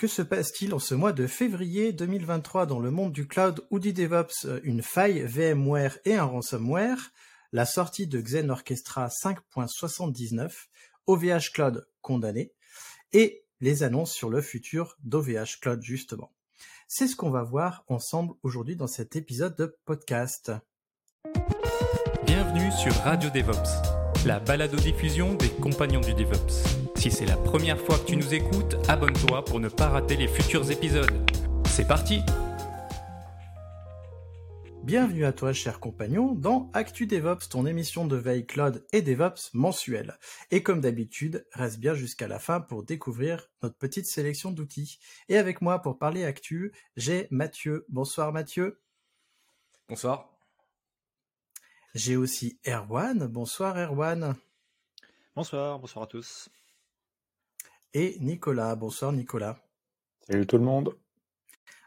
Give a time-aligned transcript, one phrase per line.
[0.00, 3.78] Que se passe-t-il en ce mois de février 2023 dans le monde du cloud ou
[3.78, 4.46] du DevOps?
[4.62, 7.12] Une faille VMware et un ransomware,
[7.52, 10.68] la sortie de Xen Orchestra 5.79,
[11.06, 12.54] OVH Cloud condamné
[13.12, 16.32] et les annonces sur le futur d'OVH Cloud justement.
[16.88, 20.50] C'est ce qu'on va voir ensemble aujourd'hui dans cet épisode de podcast.
[22.24, 26.79] Bienvenue sur Radio DevOps, la balado-diffusion des compagnons du DevOps.
[27.00, 30.28] Si c'est la première fois que tu nous écoutes, abonne-toi pour ne pas rater les
[30.28, 31.10] futurs épisodes.
[31.64, 32.20] C'est parti
[34.84, 39.54] Bienvenue à toi, cher compagnon, dans Actu DevOps, ton émission de veille cloud et DevOps
[39.54, 40.18] mensuelle.
[40.50, 44.98] Et comme d'habitude, reste bien jusqu'à la fin pour découvrir notre petite sélection d'outils.
[45.30, 47.86] Et avec moi pour parler Actu, j'ai Mathieu.
[47.88, 48.78] Bonsoir Mathieu.
[49.88, 50.28] Bonsoir.
[51.94, 53.26] J'ai aussi Erwan.
[53.26, 54.36] Bonsoir Erwan.
[55.34, 56.50] Bonsoir, bonsoir à tous.
[57.94, 58.76] Et Nicolas.
[58.76, 59.58] Bonsoir Nicolas.
[60.28, 60.94] Salut tout le monde.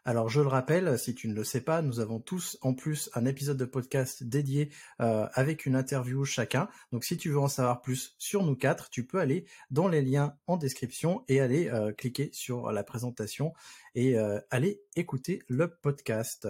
[0.05, 3.09] Alors je le rappelle, si tu ne le sais pas, nous avons tous en plus
[3.13, 6.67] un épisode de podcast dédié euh, avec une interview chacun.
[6.91, 10.01] Donc si tu veux en savoir plus sur nous quatre, tu peux aller dans les
[10.01, 13.53] liens en description et aller euh, cliquer sur la présentation
[13.95, 16.49] et euh, aller écouter le podcast.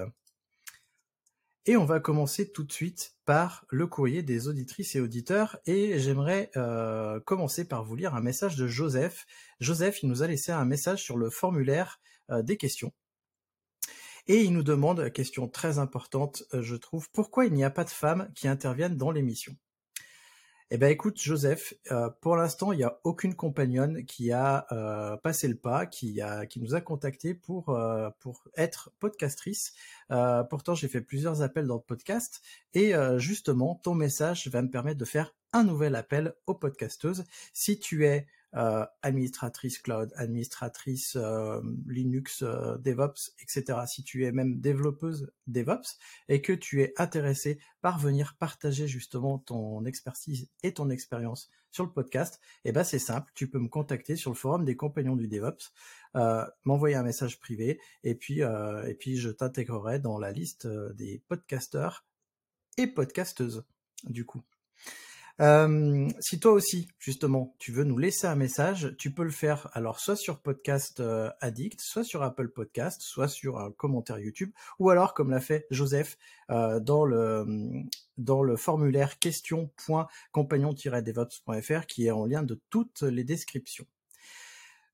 [1.65, 5.57] Et on va commencer tout de suite par le courrier des auditrices et auditeurs.
[5.65, 9.25] Et j'aimerais euh, commencer par vous lire un message de Joseph.
[9.61, 12.91] Joseph, il nous a laissé un message sur le formulaire euh, des questions.
[14.27, 17.85] Et il nous demande, question très importante, euh, je trouve, pourquoi il n'y a pas
[17.85, 19.55] de femmes qui interviennent dans l'émission?
[20.71, 25.17] Eh ben, écoute, Joseph, euh, pour l'instant, il n'y a aucune compagnonne qui a euh,
[25.17, 29.73] passé le pas, qui a, qui nous a contacté pour euh, pour être podcastrice.
[30.11, 32.41] Euh, pourtant, j'ai fait plusieurs appels dans le podcast,
[32.73, 37.25] et euh, justement, ton message va me permettre de faire un nouvel appel aux podcasteuses.
[37.53, 38.25] Si tu es
[39.01, 43.79] administratrice cloud, administratrice euh, Linux, euh, DevOps, etc.
[43.87, 45.97] Si tu es même développeuse DevOps
[46.29, 51.83] et que tu es intéressé par venir partager justement ton expertise et ton expérience sur
[51.83, 55.15] le podcast, eh ben c'est simple, tu peux me contacter sur le forum des compagnons
[55.15, 55.73] du DevOps,
[56.15, 60.67] euh, m'envoyer un message privé et puis euh, et puis je t'intégrerai dans la liste
[60.67, 62.05] des podcasteurs
[62.77, 63.65] et podcasteuses
[64.03, 64.43] du coup.
[65.39, 69.99] Si toi aussi, justement, tu veux nous laisser un message, tu peux le faire alors
[69.99, 74.91] soit sur Podcast euh, Addict, soit sur Apple Podcast, soit sur un commentaire YouTube, ou
[74.91, 76.19] alors comme l'a fait Joseph
[76.51, 77.47] euh, dans le
[78.17, 83.87] dans le formulaire question.compagnon-devops.fr qui est en lien de toutes les descriptions.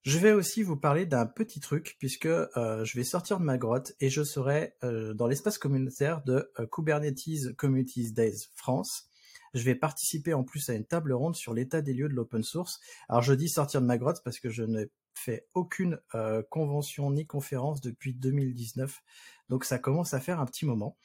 [0.04, 3.58] Je vais aussi vous parler d'un petit truc puisque euh, je vais sortir de ma
[3.58, 9.09] grotte et je serai euh, dans l'espace communautaire de Kubernetes Communities Days France.
[9.54, 12.44] Je vais participer en plus à une table ronde sur l'état des lieux de l'open
[12.44, 12.80] source.
[13.08, 14.90] Alors je dis sortir de ma grotte parce que je n'ai
[15.20, 19.02] fait aucune euh, convention ni conférence depuis 2019,
[19.50, 20.98] donc ça commence à faire un petit moment.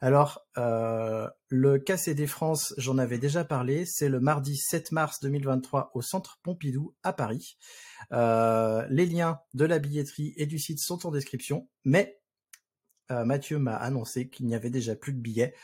[0.00, 5.90] Alors euh, le KCD France, j'en avais déjà parlé, c'est le mardi 7 mars 2023
[5.94, 7.58] au Centre Pompidou à Paris.
[8.12, 12.14] Euh, les liens de la billetterie et du site sont en description, mais
[13.10, 15.54] Mathieu m'a annoncé qu'il n'y avait déjà plus de billets.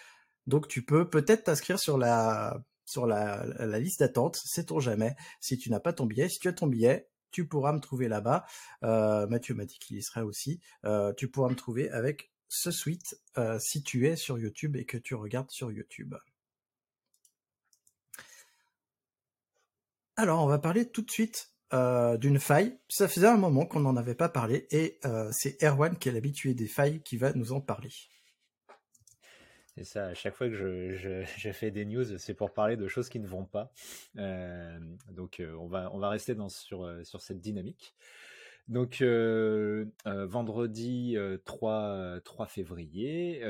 [0.47, 3.47] Donc tu peux peut-être t'inscrire sur la sur la,
[3.79, 5.17] liste d'attente, sait-on jamais.
[5.41, 8.09] Si tu n'as pas ton billet, si tu as ton billet, tu pourras me trouver
[8.09, 8.45] là-bas.
[8.83, 10.61] Euh, Mathieu m'a dit qu'il y serait aussi.
[10.85, 14.85] Euh, tu pourras me trouver avec ce suite euh, si tu es sur YouTube et
[14.85, 16.15] que tu regardes sur YouTube.
[20.17, 22.79] Alors on va parler tout de suite euh, d'une faille.
[22.89, 26.13] Ça faisait un moment qu'on n'en avait pas parlé et euh, c'est Erwan qui est
[26.13, 27.91] l'habitué des failles qui va nous en parler.
[29.77, 30.55] C'est ça, à chaque fois que
[31.37, 33.73] je, fais des news, c'est pour parler de choses qui ne vont pas.
[34.19, 34.79] Euh,
[35.11, 37.95] donc euh, on, va, rester euh, sur cette dynamique.
[38.69, 39.03] Donc
[40.07, 43.43] vendredi 3, 3 février,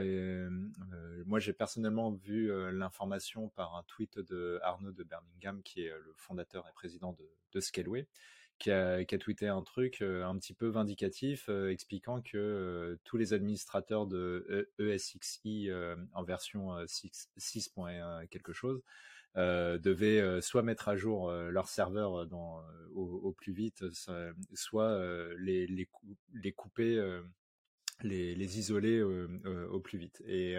[1.24, 6.12] moi j'ai personnellement vu l'information par un tweet de Arnaud de Birmingham, qui est le
[6.16, 8.08] fondateur et président de, de Scaleway,
[8.64, 8.70] qui
[9.14, 13.34] a, tweeté un truc euh, un petit peu vindicatif euh, expliquant que euh, tous les
[13.34, 15.68] administrateurs de ESXi
[16.14, 17.74] en version 6, 6.
[18.30, 18.82] quelque chose
[19.36, 22.26] devaient soit mettre à jour leur serveur
[22.94, 23.84] au, plus vite,
[24.54, 24.98] soit
[25.38, 27.20] les couper,
[28.02, 30.22] les, les isoler au plus vite.
[30.26, 30.56] Et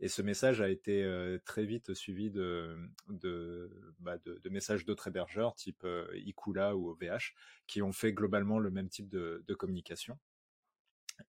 [0.00, 1.06] et ce message a été
[1.44, 7.34] très vite suivi bah de, de messages d'autres hébergeurs, type Ikula ou OVH,
[7.66, 10.18] qui ont fait globalement le même type de, communication.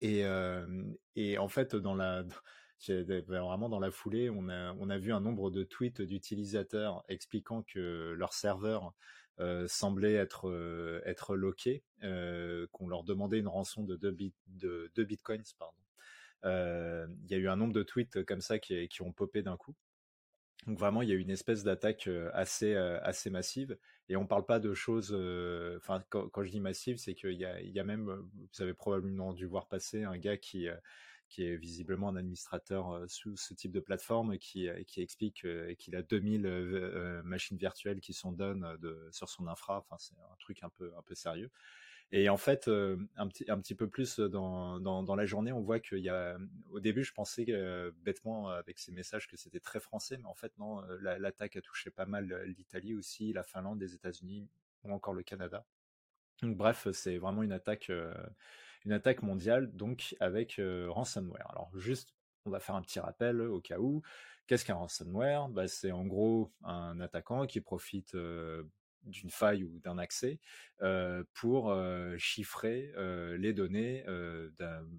[0.02, 0.24] Et,
[1.16, 2.24] et en fait, dans la,
[3.28, 7.64] vraiment dans la foulée, on a, on a vu un nombre de tweets d'utilisateurs expliquant
[7.64, 8.94] que leur serveur
[9.40, 14.36] euh, semblait être euh, être loqué, euh, qu'on leur demandait une rançon de 2 bit,
[14.48, 15.74] de, de bitcoins, pardon.
[16.46, 19.58] Euh, il y a eu un nombre de tweets comme ça qui, ont popé d'un
[19.58, 19.76] coup.
[20.68, 23.78] Donc vraiment, il y a eu une espèce d'attaque euh, assez euh, assez massive.
[24.10, 25.12] Et on parle pas de choses.
[26.10, 29.34] Quand, je dis massive, c'est qu'il y a, il y a même, vous avez probablement
[29.34, 30.68] dû voir passer un gars qui
[31.30, 35.48] qui est visiblement un administrateur sous ce type de plateforme qui, qui explique
[35.78, 38.76] qu'il a 2000 machines virtuelles qui sont données
[39.12, 39.78] sur son infra.
[39.78, 41.50] Enfin, c'est un truc un peu un peu sérieux.
[42.14, 45.80] Et en fait, un, petit, un petit peu plus dans, dans, la journée, on voit
[45.80, 46.38] qu'il y a.
[46.70, 47.46] Au début, je pensais
[48.04, 51.90] bêtement avec ces messages que c'était très français, mais en fait, non, l'attaque a touché
[51.90, 54.50] pas mal l'Italie aussi, la Finlande, les États-Unis
[54.84, 55.66] ou encore le Canada.
[56.42, 57.90] Donc, bref, c'est vraiment une attaque,
[58.86, 60.60] une attaque mondiale, donc avec
[60.90, 61.50] ransomware.
[61.52, 62.14] Alors, juste,
[62.46, 64.02] on va faire un petit rappel au cas où.
[64.48, 65.48] Qu'est-ce qu'un ransomware?
[65.48, 68.18] Bah, C'est en gros un attaquant qui profite
[69.04, 70.40] d'une faille ou d'un accès
[70.82, 74.04] euh, pour euh, chiffrer euh, les données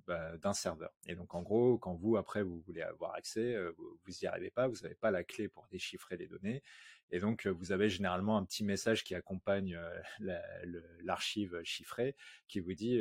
[0.06, 0.92] bah, d'un serveur.
[1.06, 4.50] Et donc en gros, quand vous après vous voulez avoir accès, vous, vous y arrivez
[4.50, 6.62] pas, vous n'avez pas la clé pour déchiffrer les données.
[7.10, 9.78] Et donc vous avez généralement un petit message qui accompagne
[11.00, 12.16] l'archive chiffrée
[12.48, 13.00] qui vous dit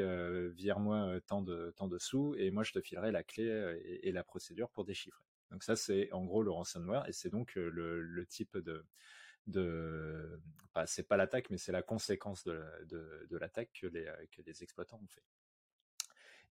[0.53, 3.45] vire-moi tant de tant de sous et moi je te filerai la clé
[3.85, 5.23] et, et la procédure pour déchiffrer.
[5.49, 8.85] Donc ça c'est en gros le ransomware et c'est donc le, le type de
[10.85, 15.07] c'est pas l'attaque mais c'est la conséquence de, l'attaque que les, que les exploitants ont
[15.07, 15.23] fait.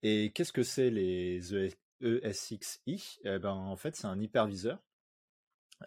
[0.03, 1.55] Et qu'est-ce que c'est les
[2.01, 4.83] ESXi eh ben, En fait, c'est un hyperviseur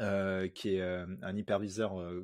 [0.01, 2.23] euh, qui est euh, un hyperviseur euh,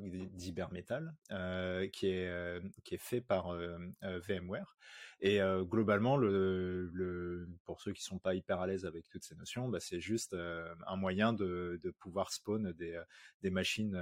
[1.30, 3.54] euh, est qui est fait par
[4.02, 4.76] VMware.
[5.22, 9.34] Et globalement, le, le, pour ceux qui sont pas hyper à l'aise avec toutes ces
[9.34, 12.98] notions, bah, c'est juste un moyen de, de pouvoir spawn des,
[13.42, 13.98] des machines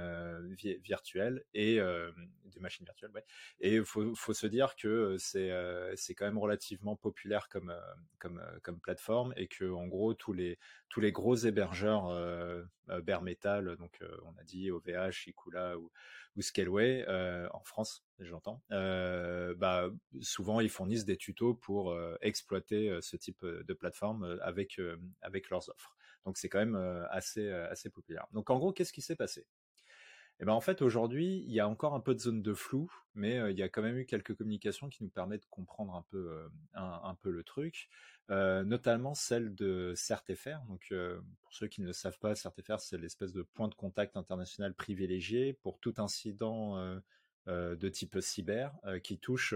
[0.81, 1.79] virtuelles et
[2.45, 3.11] des machines virtuelles.
[3.13, 3.25] Ouais.
[3.59, 5.51] Et faut faut se dire que c'est
[5.95, 7.75] c'est quand même relativement populaire comme
[8.19, 10.57] comme comme plateforme et que en gros tous les
[10.87, 12.07] tous les gros hébergeurs
[13.03, 15.91] bare metal, donc on a dit OVH, Ikula ou,
[16.39, 17.05] ou Scaleway
[17.53, 18.63] en France, j'entends.
[18.69, 19.89] bah
[20.21, 24.79] souvent ils fournissent des tutos pour exploiter ce type de plateforme avec
[25.21, 25.95] avec leurs offres.
[26.25, 26.75] Donc c'est quand même
[27.11, 28.27] assez assez populaire.
[28.31, 29.45] Donc en gros, qu'est-ce qui s'est passé?
[30.39, 32.91] Eh ben en fait aujourd'hui il y a encore un peu de zone de flou,
[33.15, 36.05] mais il y a quand même eu quelques communications qui nous permettent de comprendre un
[36.09, 37.89] peu un, un, peu le truc,
[38.29, 40.59] notamment celle de CertFR.
[40.67, 40.93] Donc
[41.41, 44.73] pour ceux qui ne le savent pas, CertFR c'est l'espèce de point de contact international
[44.73, 46.99] privilégié pour tout incident
[47.49, 48.73] de type cyber
[49.03, 49.53] qui touche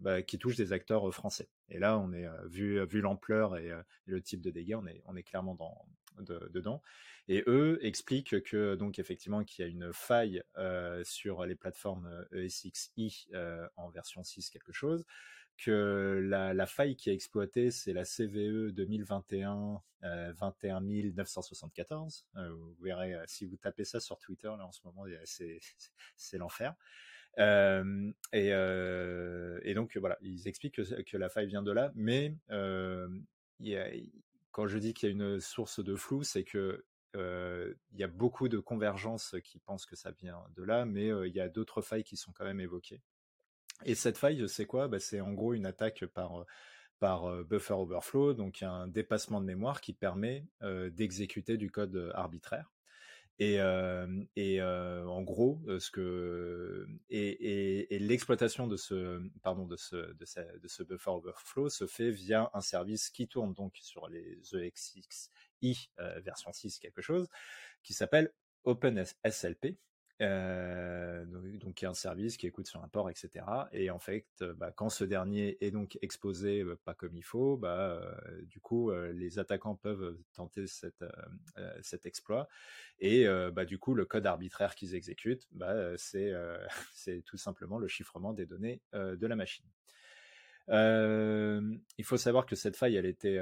[0.00, 1.48] bah, qui touche des acteurs français.
[1.68, 3.70] Et là on est vu vu l'ampleur et,
[4.04, 5.86] le type de dégâts, on est on est clairement dans
[6.20, 6.82] dedans.
[7.28, 12.26] Et eux expliquent que donc effectivement qu'il y a une faille euh, sur les plateformes
[12.32, 15.06] ESXi euh, euh, en version 6 quelque chose,
[15.56, 22.26] que la, faille qui est exploitée c'est la CVE 2021 euh, 21 974.
[22.34, 25.04] vous verrez si vous tapez ça sur Twitter là en ce moment
[26.16, 26.74] c'est l'enfer.
[27.38, 28.52] Et,
[29.74, 32.36] donc voilà, ils expliquent que, la faille vient de là, mais
[34.50, 36.84] quand je dis qu'il y a une source de flou, c'est que
[37.14, 41.34] il y a beaucoup de convergences qui pensent que ça vient de là, mais il
[41.34, 43.00] y a d'autres failles qui sont quand même évoquées.
[43.84, 44.88] Et cette faille, c'est quoi?
[44.88, 46.46] Bah, C'est en gros une attaque par
[47.44, 52.71] buffer overflow, donc un dépassement de mémoire qui permet d'exécuter du code arbitraire.
[54.36, 60.68] Et, en gros, ce que et l'exploitation de ce pardon de ce de, ce de
[60.68, 65.90] ce buffer overflow se fait via un service qui tourne donc sur les EXXi
[66.24, 67.28] version 6 quelque chose
[67.82, 68.32] qui s'appelle
[68.64, 69.76] OpenSLP
[70.22, 73.44] euh, donc, il y a un service qui écoute sur un port, etc.
[73.72, 77.24] Et en fait, euh, bah, quand ce dernier est donc exposé euh, pas comme il
[77.24, 78.00] faut, bah,
[78.42, 82.48] du coup, les attaquants peuvent tenter cet exploit.
[83.00, 85.48] Et bah, du coup, le code arbitraire qu'ils exécutent,
[85.96, 89.66] c'est tout simplement le chiffrement des données de la machine.
[90.68, 93.38] Il faut savoir que cette faille, elle était,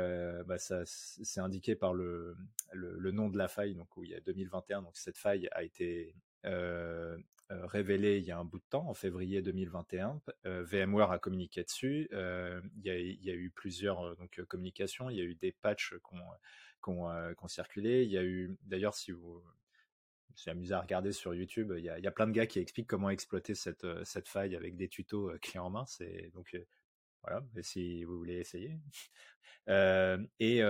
[0.84, 2.36] c'est indiqué par le,
[2.72, 4.82] le, le, nom de la faille, donc où il y a 2021.
[4.82, 6.14] Donc cette faille a été
[7.50, 10.20] révélé il y a un bout de temps, en février 2021.
[10.44, 12.08] VMware a communiqué dessus.
[12.12, 12.90] Il y,
[13.30, 15.10] a eu plusieurs donc, communications.
[15.10, 15.94] Il y a eu des patchs
[16.82, 18.04] qui ont circulé.
[18.04, 19.42] Il y a eu, d'ailleurs, si vous
[20.36, 21.72] je amusé à regarder sur YouTube.
[21.76, 24.28] Il y, a, il y a plein de gars qui expliquent comment exploiter cette, cette
[24.28, 25.84] faille avec des tutos clés en main.
[25.86, 26.56] C'est donc
[27.22, 28.78] voilà, si vous voulez essayer.
[29.66, 30.62] et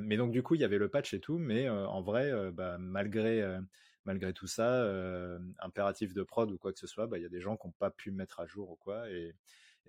[0.00, 2.78] mais donc du coup, il y avait le patch et tout, mais en vrai, bah,
[2.78, 3.58] malgré
[4.08, 4.88] malgré tout ça,
[5.58, 7.66] impératif de prod ou quoi que ce soit, bah, il y a des gens qui
[7.66, 9.34] n'ont pas pu mettre à jour ou quoi, et,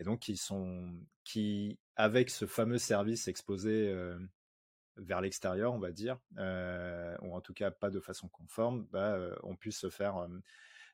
[0.03, 3.95] donc qui sont qui avec ce fameux service exposé
[4.97, 9.55] vers l'extérieur, on va dire, ou en tout cas pas de façon conforme, bah, ont
[9.55, 10.27] pu se faire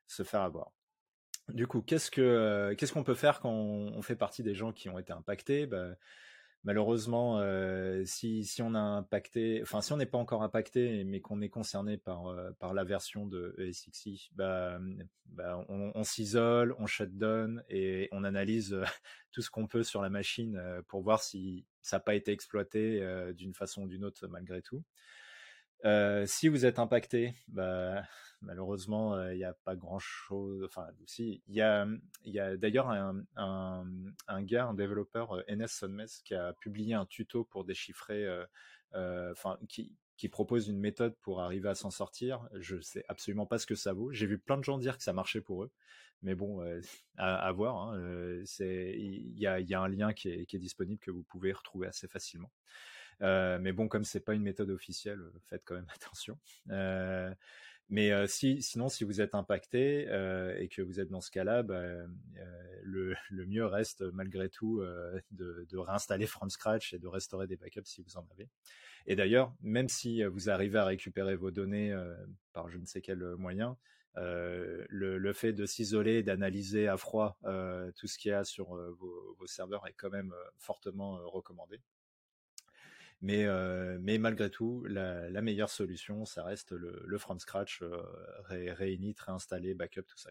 [0.05, 0.72] se faire avoir.
[1.50, 4.88] Du coup, qu'est-ce que qu'est-ce qu'on peut faire quand on, fait partie des gens qui
[4.88, 5.65] ont été impactés?
[5.65, 5.96] Bah,
[6.65, 7.39] Malheureusement,
[8.05, 13.27] si, si on n'est pas encore impacté, mais qu'on est concerné par par la version
[13.27, 14.79] de ESXi, bah,
[15.27, 18.75] bah on, s'isole, on shutdown et on analyse
[19.31, 23.00] tout ce qu'on peut sur la machine pour voir si ça n'a pas été exploité
[23.36, 24.84] d'une façon ou d'une autre malgré tout.
[26.25, 28.03] Si vous êtes impacté, bah,
[28.41, 30.63] malheureusement, il n'y a pas grand-chose.
[30.63, 31.88] Enfin, aussi, il y a,
[32.24, 37.65] y a d'ailleurs un, gars, un développeur, NS Sunmes, qui a publié un tuto pour
[37.65, 38.27] déchiffrer,
[38.94, 42.48] enfin, qui, propose une méthode pour arriver à s'en sortir.
[42.53, 44.12] Je sais absolument pas ce que ça vaut.
[44.12, 45.72] J'ai vu plein de gens dire que ça marchait pour eux,
[46.24, 46.62] mais bon,
[47.17, 47.77] à, voir.
[47.77, 52.51] Hein, il y a, un lien qui est, disponible que vous pouvez retrouver assez facilement.
[53.22, 56.38] Euh, mais bon, comme c'est pas une méthode officielle, faites quand même attention.
[56.69, 57.34] Euh,
[57.89, 61.29] mais euh, si, sinon, si vous êtes impacté euh, et que vous êtes dans ce
[61.29, 62.07] cas-là, bah, euh,
[62.81, 64.84] le, mieux reste malgré tout
[65.31, 68.50] de, réinstaller from scratch et de restaurer des backups si vous en avez.
[69.05, 71.95] Et d'ailleurs, même si vous arrivez à récupérer vos données
[72.53, 73.77] par je ne sais quel moyen,
[74.15, 77.38] le, fait de s'isoler, d'analyser à froid
[77.95, 81.79] tout ce qu'il y a sur vos, serveurs est quand même fortement recommandé.
[83.25, 87.98] Mais, euh, mais malgré tout, la, meilleure solution, ça reste le, from scratch, euh,
[88.44, 90.29] ré, réinit, réinstaller, backup, tout ça.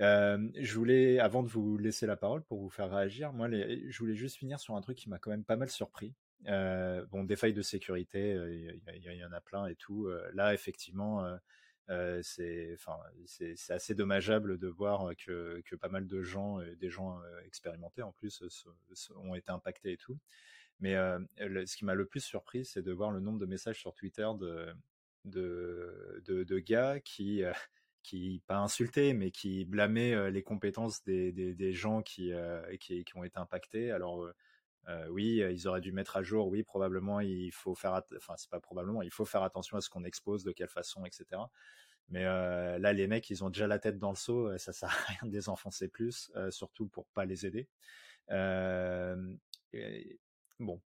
[0.00, 3.98] Euh, je voulais, avant de vous laisser la parole pour vous faire réagir, moi, je
[4.00, 6.12] voulais juste finir sur un truc qui m'a quand même pas mal surpris.
[6.48, 10.10] Euh, bon, des failles de sécurité, il y, en a plein et tout.
[10.34, 11.24] là, effectivement,
[12.22, 12.76] c'est,
[13.68, 18.42] assez dommageable de voir que, pas mal de gens, des gens expérimentés en plus,
[19.14, 20.18] ont été impactés et tout.
[20.80, 23.94] Mais ce qui m'a le plus surpris, c'est de voir le nombre de messages sur
[23.94, 24.74] Twitter de,
[25.24, 27.42] de, de, gars qui,
[28.02, 32.32] qui, pas insultaient, mais qui blâmaient les compétences des, des, gens qui,
[32.80, 33.90] qui, qui, ont été impactés.
[33.90, 34.30] Alors,
[34.88, 36.48] euh, oui, ils auraient dû mettre à jour.
[36.48, 39.90] Oui, probablement, il faut faire, enfin, c'est pas probablement, il faut faire attention à ce
[39.90, 41.42] qu'on expose, de quelle façon, etc.
[42.08, 44.56] Mais euh, là, les mecs, ils ont déjà la tête dans le seau.
[44.58, 47.68] Ça sert à rien de les enfoncer plus, euh, surtout pour pas les aider.
[50.58, 50.80] Bon,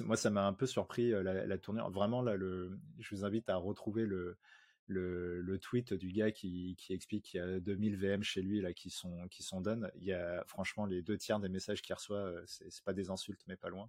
[0.00, 1.90] moi ça m'a un peu surpris la, tournure.
[1.90, 7.42] Vraiment là, je vous invite à retrouver le, tweet du gars qui, explique qu'il y
[7.42, 9.90] a 2000 VM chez lui là qui sont qui sont done.
[9.96, 13.42] Il y a franchement les deux tiers des messages qu'il reçoit, c'est pas des insultes
[13.46, 13.88] mais pas loin.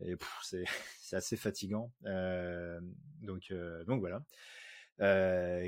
[0.00, 0.16] Et
[0.98, 1.92] c'est assez fatigant.
[2.02, 3.52] Donc
[3.86, 4.24] voilà.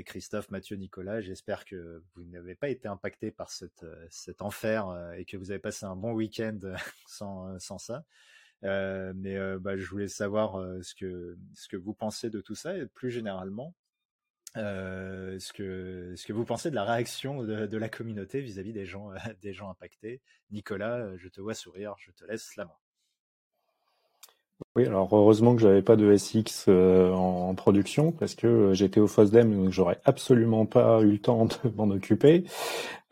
[0.03, 5.37] Christophe, Mathieu, Nicolas, j'espère que vous n'avez pas été impacté par cet enfer et que
[5.37, 6.59] vous avez passé un bon week-end
[7.07, 8.03] sans ça.
[8.65, 13.11] Euh, mais bah, je voulais savoir ce que vous pensez de tout ça et plus
[13.11, 13.73] généralement
[14.55, 19.53] ce que vous pensez de la réaction de, la communauté vis-à-vis -vis des gens des
[19.53, 20.21] gens impactés.
[20.51, 22.77] Nicolas, je te vois sourire, je te laisse la main.
[24.75, 29.01] Oui, alors heureusement que j'avais pas de SX euh, en, production parce que euh, j'étais
[29.01, 32.45] au FOSDEM donc j'aurais absolument pas eu le temps de m'en occuper.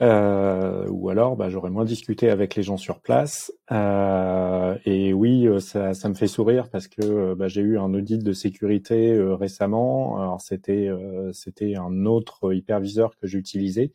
[0.02, 3.52] Euh, ou alors bah, j'aurais moins discuté avec les gens sur place.
[3.72, 8.24] Euh, et oui, ça, ça, me fait sourire parce que bah, j'ai eu un audit
[8.24, 10.20] de sécurité récemment.
[10.20, 10.90] Alors c'était
[11.34, 13.92] c'était un autre hyperviseur que j'utilisais.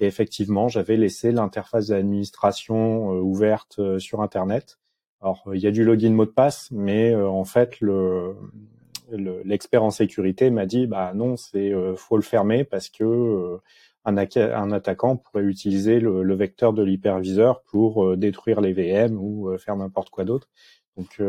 [0.00, 4.78] Et effectivement, j'avais laissé l'interface d'administration ouverte sur Internet.
[5.20, 8.34] Alors, il y a du login mot de passe, mais euh, en fait, le
[9.44, 13.58] l'expert en sécurité m'a dit bah non c'est euh, faut le fermer parce que euh,
[14.04, 19.50] un, un, attaquant pourrait utiliser le, le vecteur de l'hyperviseur pour détruire les VM ou
[19.58, 20.48] faire n'importe quoi d'autre.
[20.96, 21.20] Donc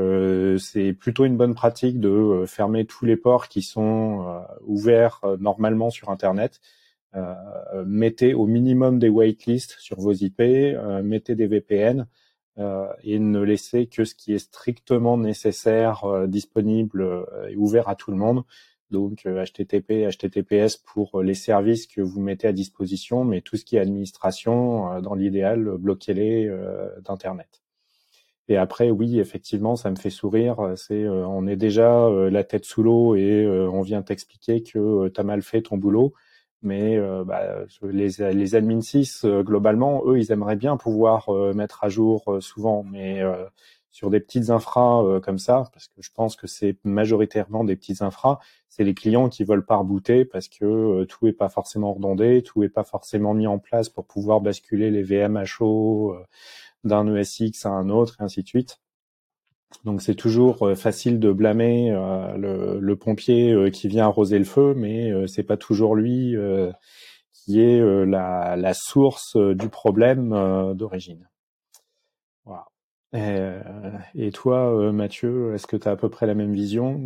[0.60, 6.10] c'est plutôt une bonne pratique de fermer tous les ports qui sont ouverts normalement sur
[6.10, 6.62] Internet.
[7.86, 10.40] mettez au minimum des whitelists sur vos IP,
[11.04, 12.06] mettez des VPN euh,
[12.58, 17.96] et ne laisser que ce qui est strictement nécessaire, euh, disponible euh, et ouvert à
[17.96, 18.44] tout le monde.
[18.90, 23.78] donc HTTP, HTTPS pour les services que vous mettez à disposition, mais tout ce qui
[23.78, 26.52] est administration, dans l'idéal, bloquez-les
[27.02, 27.62] d'Internet.
[28.50, 30.74] Et après, oui, effectivement, ça me fait sourire.
[30.76, 35.24] C'est, on est déjà la tête sous l'eau et on vient t'expliquer que tu as
[35.24, 36.14] mal fait ton boulot.
[36.64, 42.38] Mais bah, les, les admin 6, globalement, eux, ils aimeraient bien pouvoir mettre à jour
[42.40, 43.24] souvent, mais
[43.92, 47.76] sur des petites infras euh, comme ça, parce que je pense que c'est majoritairement des
[47.76, 48.40] petites infras,
[48.70, 52.42] c'est les clients qui veulent pas rebooter parce que euh, tout est pas forcément redondé,
[52.42, 56.26] tout est pas forcément mis en place pour pouvoir basculer les VM à chaud euh,
[56.86, 58.80] d'un ESX à un autre et ainsi de suite.
[59.86, 61.92] Donc c'est toujours facile de blâmer
[62.38, 66.36] le, le, pompier qui vient arroser le feu, mais c'est pas toujours lui
[67.32, 70.30] qui est la, source du problème
[70.76, 71.28] d'origine.
[73.14, 77.00] Euh, et toi, euh, Mathieu, est-ce que tu as à peu près la même vision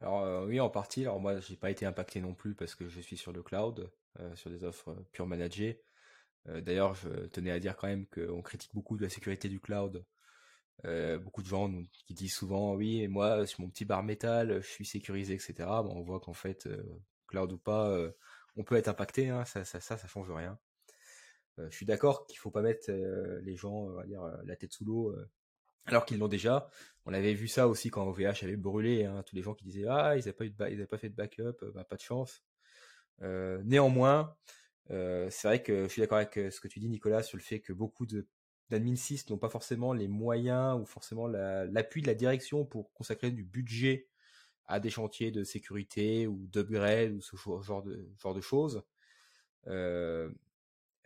[0.00, 1.02] Alors euh, oui, en partie.
[1.02, 3.90] Alors moi, j'ai pas été impacté non plus parce que je suis sur le cloud,
[4.34, 5.82] sur des offres pure managées.
[6.46, 10.04] D'ailleurs, je tenais à dire quand même qu'on critique beaucoup de la sécurité du cloud.
[10.84, 14.66] Beaucoup de gens qui disent souvent oui, et moi sur mon petit bar métal, je
[14.68, 15.54] suis sécurisé, etc.
[15.82, 16.68] Bon, on voit qu'en fait,
[17.26, 17.96] cloud ou pas,
[18.56, 19.30] on peut être impacté.
[19.30, 20.58] Hein, ça, ça, ça, ça change rien.
[21.58, 24.56] Euh, je suis d'accord qu'il faut pas mettre euh, les gens, on dire, euh, la
[24.56, 25.14] tête sous l'eau
[25.86, 26.68] alors qu'ils l'ont déjà.
[27.04, 29.86] On avait vu ça aussi quand OVH avait brûlé, hein, tous les gens qui disaient
[29.88, 32.42] ah ils n'avaient pas eu de ils pas fait de backup, bah, pas de chance.
[33.20, 34.36] néanmoins,
[34.88, 37.60] c'est vrai que je suis d'accord avec ce que tu dis Nicolas sur le fait
[37.60, 38.26] que beaucoup de
[38.70, 43.30] d'admin 6 n'ont pas forcément les moyens ou forcément l'appui de la direction pour consacrer
[43.30, 44.08] du budget
[44.66, 48.82] à des chantiers de sécurité ou d'upgrade ou ce genre de genre de choses.
[49.68, 50.30] Euh,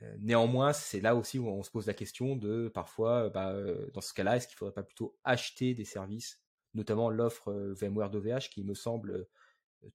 [0.03, 3.55] euh, néanmoins, c'est là aussi où on se pose la question de parfois, euh, bah,
[3.93, 6.43] dans ce cas-là, est-ce qu'il ne faudrait pas plutôt acheter des services,
[6.75, 9.27] notamment l'offre VMware d'OVH qui me semble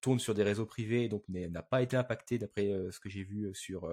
[0.01, 3.53] tourne sur des réseaux privés, donc n'a pas été impacté d'après ce que j'ai vu
[3.53, 3.89] sur,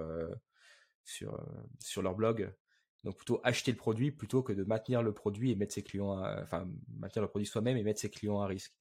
[1.04, 1.38] sur,
[1.80, 2.52] sur leur blog.
[3.04, 6.20] Donc plutôt acheter le produit plutôt que de maintenir le produit et mettre ses clients,
[6.40, 6.68] enfin
[6.98, 8.74] maintenir le produit soi-même et mettre ses clients à risque.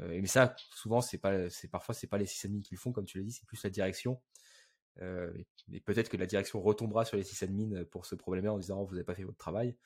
[0.00, 3.04] mais ça, souvent, c'est pas, c'est parfois c'est pas les sysadmins qui le font, comme
[3.04, 4.20] tu l'as dit, c'est plus la direction.
[5.00, 5.32] Euh,
[5.72, 8.86] et, peut-être que la direction retombera sur les sysadmins pour ce problème-là en disant oh,
[8.86, 9.76] vous n'avez pas fait votre travail.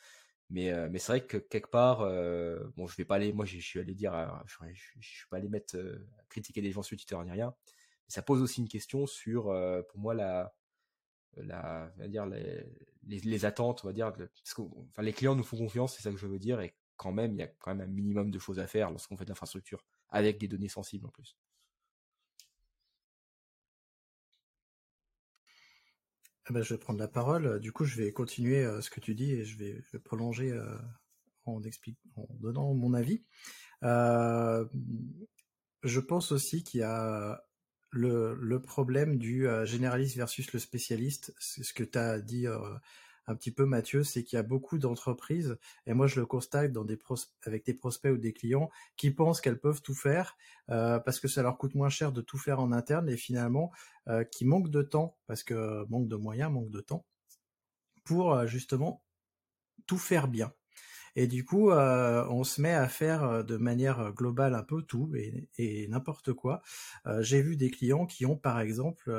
[0.51, 3.45] Mais, euh, mais c'est vrai que quelque part, euh, bon, je vais pas aller, moi,
[3.45, 4.15] je suis allé dire,
[4.47, 4.55] je,
[5.01, 5.77] suis pas allé mettre,
[6.29, 7.55] critiquer des gens sur Twitter ni rien.
[7.67, 9.45] Mais ça pose aussi une question sur,
[9.89, 10.55] pour moi, la,
[11.37, 12.65] la, dire les,
[13.07, 16.11] les, attentes, on va dire, parce que, enfin, les clients nous font confiance, c'est ça
[16.11, 18.38] que je veux dire, et quand même, il y a quand même un minimum de
[18.38, 21.37] choses à faire lorsqu'on fait de l'infrastructure avec des données sensibles en plus.
[26.49, 27.59] Ah bah, je vais prendre la parole.
[27.59, 30.79] Du coup, je vais continuer euh, ce que tu dis et je vais, prolonger euh,
[31.45, 31.61] en,
[32.16, 33.25] en donnant mon avis.
[33.83, 34.64] Euh,
[35.83, 37.42] je pense aussi qu'il y a
[37.90, 41.35] le, problème du généraliste versus le spécialiste.
[41.38, 42.46] C'est ce que tu as dit
[43.27, 46.72] un petit peu Mathieu, c'est qu'il y a beaucoup d'entreprises, et moi je le constate
[47.44, 50.37] avec des prospects ou des clients, qui pensent qu'elles peuvent tout faire
[50.70, 53.72] euh, parce que ça leur coûte moins cher de tout faire en interne, et finalement
[54.09, 57.05] euh, qui manquent de temps, parce que manque de moyens, manque de temps,
[58.05, 59.03] pour euh, justement
[59.87, 60.53] tout faire bien.
[61.16, 65.12] Et du coup, on se met à faire de manière globale un peu tout
[65.59, 66.62] et, n'importe quoi.
[67.20, 69.11] J'ai vu des clients qui ont, par exemple,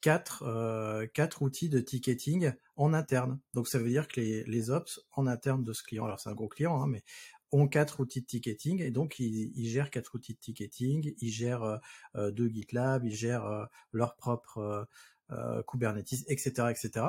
[0.00, 3.40] quatre, euh, quatre outils de ticketing en interne.
[3.54, 6.30] Donc ça veut dire que les, les ops en interne de ce client, alors c'est
[6.30, 7.02] un gros client, hein, mais
[7.50, 11.62] ont quatre outils de ticketing et donc ils, gèrent quatre outils de ticketing, ils gèrent
[11.62, 11.78] euh,
[12.16, 14.86] euh deux GitLab, ils gèrent euh, leur propre
[15.30, 17.06] euh, Kubernetes, etc., etc.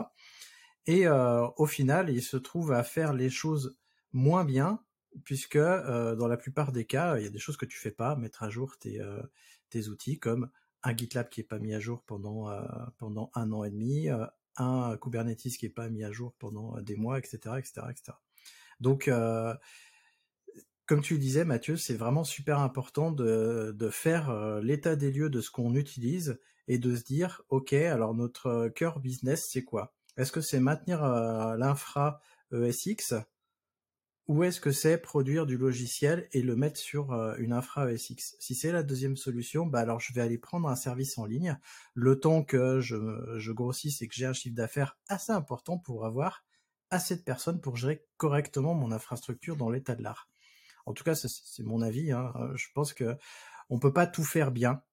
[0.86, 3.78] Et au final, ils se trouvent à faire les choses
[4.13, 4.82] moins bien
[5.24, 8.15] puisque dans la plupart des cas, il y a des choses que tu fais pas,
[8.15, 9.02] mettre à jour tes,
[9.69, 10.50] tes outils comme
[10.84, 12.62] un GitLab qui est pas mis à jour pendant euh,
[12.98, 14.26] pendant un an et demi, euh,
[14.58, 18.17] un Kubernetes qui est pas mis à jour pendant euh, des mois, etc., etc., etc.
[18.80, 19.10] Donc
[20.86, 25.30] comme tu le disais, Mathieu, c'est vraiment super important de, de faire l'état des lieux
[25.30, 29.93] de ce qu'on utilise et de se dire, OK, alors notre cœur business, c'est quoi?
[30.17, 31.04] Est-ce que c'est maintenir
[31.58, 33.15] l'infra ESX
[34.30, 38.36] ou est-ce que c'est produire du logiciel et le mettre sur euh, une infra ESX
[38.39, 41.58] Si c'est la deuxième solution, bah alors je vais aller prendre un service en ligne,
[41.96, 46.46] le temps que je, grossisse et que j'ai un chiffre d'affaires assez important pour avoir
[46.92, 50.30] assez de personnes pour gérer correctement mon infrastructure dans l'état de l'art.
[50.86, 52.12] En tout cas, c'est mon avis.
[52.12, 52.32] Hein.
[52.54, 53.18] Je pense que
[53.72, 54.84] on peut pas tout faire bien.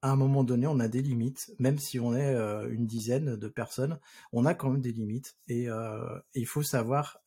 [0.00, 3.36] À un moment donné, on a des limites, même si on est euh, une dizaine
[3.36, 3.98] de personnes,
[4.32, 7.18] on a quand même des limites euh, et il faut savoir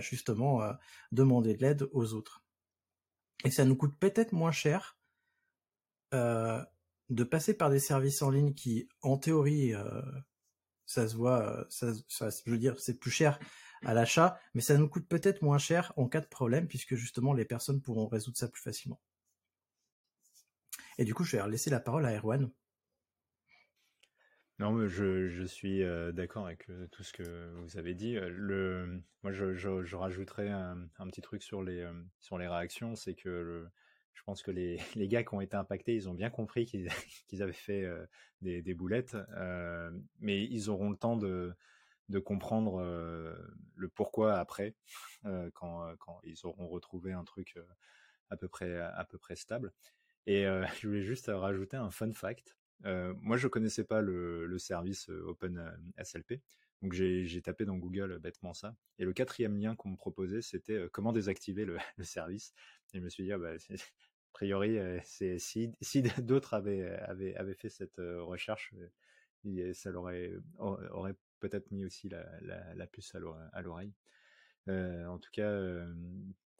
[0.00, 0.72] justement euh,
[1.12, 2.44] demander de l'aide aux autres.
[3.44, 4.98] Et ça nous coûte peut-être moins cher
[6.12, 9.74] de passer par des services en ligne qui, en théorie,
[10.86, 13.38] ça se voit, ça, je veux dire, c'est plus cher
[13.84, 17.34] à l'achat, mais ça nous coûte peut-être moins cher en cas de problème, puisque justement
[17.34, 19.00] les personnes pourront résoudre ça plus facilement.
[20.96, 22.50] Et du coup, je vais laisser la parole à Erwan.
[24.58, 28.14] Non, mais je, suis d'accord avec tout ce que vous avez dit.
[28.14, 31.86] Le, moi, je, je, rajouterais un, petit truc sur les,
[32.32, 33.68] réactions, c'est que
[34.14, 36.88] je pense que les, gars qui ont été impactés, ils ont bien compris qu'ils
[37.40, 37.88] avaient fait
[38.42, 41.54] des, boulettes, euh, mais ils auront le temps de,
[42.24, 42.82] comprendre
[43.76, 44.74] le pourquoi après,
[45.54, 47.56] quand, ils auront retrouvé un truc
[48.28, 49.72] à peu près stable.
[50.26, 52.57] Et je voulais juste rajouter un fun fact.
[52.84, 56.40] Moi, je connaissais pas le, le service OpenSLP.
[56.82, 58.76] Donc j'ai tapé dans Google bêtement ça.
[58.98, 61.64] Et le quatrième lien qu'on me proposait, c'était comment désactiver
[61.96, 62.54] le, service.
[62.94, 63.76] Et je me suis dit, ah bah, a
[64.32, 65.72] priori, si,
[66.22, 68.74] d'autres avaient, fait cette recherche,
[69.72, 70.34] ça aurait,
[71.40, 73.92] peut-être mis aussi la, puce à l'oreille.
[74.68, 75.50] Euh, en tout cas,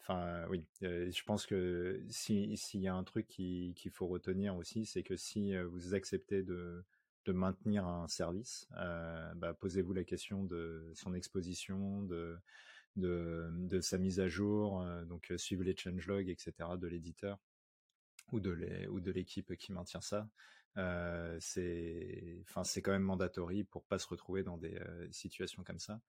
[0.00, 5.02] enfin oui, je pense que s'il y a un truc qu'il faut retenir aussi, c'est
[5.02, 6.84] que si vous acceptez de,
[7.26, 12.40] maintenir un service, bah, posez-vous la question de son exposition, de,
[13.82, 16.52] sa mise à jour, donc suivez les changelogs, etc.
[16.78, 17.38] de l'éditeur
[18.32, 20.26] ou de l'équipe qui maintient ça.
[21.40, 24.80] C'est, enfin, c'est quand même mandatory pour pas se retrouver dans des
[25.10, 26.00] situations comme ça.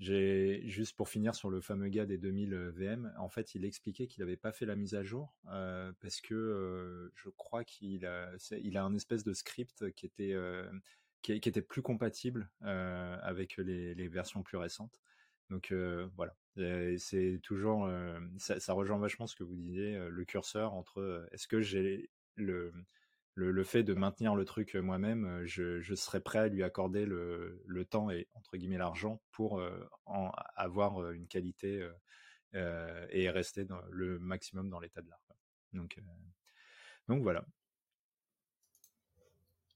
[0.00, 3.14] J'ai juste pour finir sur le fameux gars des 2000 VM.
[3.18, 7.10] En fait, il expliquait qu'il n'avait pas fait la mise à jour euh, parce que
[7.14, 8.30] je crois qu'il a,
[8.76, 10.34] un espèce de script qui était
[11.22, 15.00] qui, était plus compatible avec les, les, versions plus récentes.
[15.48, 15.72] Donc
[16.16, 16.36] voilà,
[16.98, 17.88] c'est toujours
[18.38, 22.72] ça, ça, rejoint vachement ce que vous disiez, le curseur entre est-ce que j'ai le
[23.34, 27.84] le, fait de maintenir le truc moi-même, euh, je, serais prêt à lui accorder le,
[27.88, 29.70] temps et entre guillemets l'argent pour euh,
[30.06, 31.86] en avoir euh, une qualité
[32.54, 35.20] euh, et rester le maximum dans l'état de l'art.
[35.72, 35.98] Donc,
[37.22, 37.44] voilà.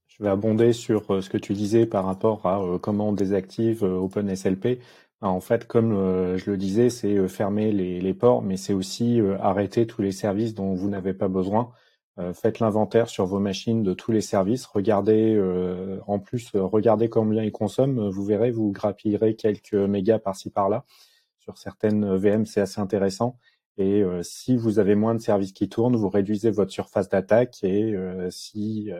[0.07, 4.81] Je vais abonder sur ce que tu disais par rapport à comment on désactive OpenSLP.
[5.21, 5.93] En fait, comme
[6.37, 10.75] je le disais, c'est fermer les ports, mais c'est aussi arrêter tous les services dont
[10.75, 11.73] vous n'avez pas besoin.
[12.19, 14.67] Euh, faites l'inventaire sur vos machines de tous les services.
[14.67, 18.09] Regardez, euh, en plus, euh, regardez combien ils consomment.
[18.09, 20.85] Vous verrez, vous grappillerez quelques mégas par-ci par-là.
[21.39, 23.39] Sur certaines VM, c'est assez intéressant.
[23.81, 27.63] Et si vous avez moins de services qui tournent, vous réduisez votre surface d'attaque.
[27.63, 27.95] Et
[28.29, 28.91] si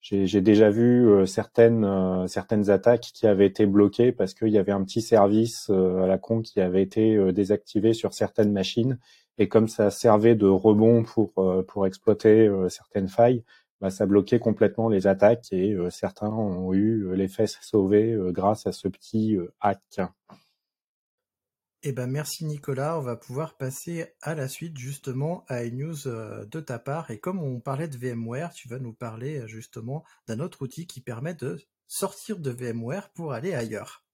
[0.00, 4.84] j'ai déjà vu certaines certaines attaques qui avaient été bloquées parce qu'il y avait un
[4.84, 8.96] petit service à la con qui avait été désactivé sur certaines machines
[9.38, 13.44] et comme ça servait de rebond pour, euh, exploiter euh, certaines failles,
[13.80, 18.66] bah, ça bloquait complètement les attaques et euh, certains ont eu les fesses sauvées grâce
[18.66, 20.00] à ce petit hack.
[21.84, 25.96] Eh ben merci Nicolas, on va pouvoir passer à la suite justement à une news
[26.04, 30.38] de ta part et comme on parlait de VMware, tu vas nous parler justement d'un
[30.38, 34.04] autre outil qui permet de sortir de VMware pour aller ailleurs.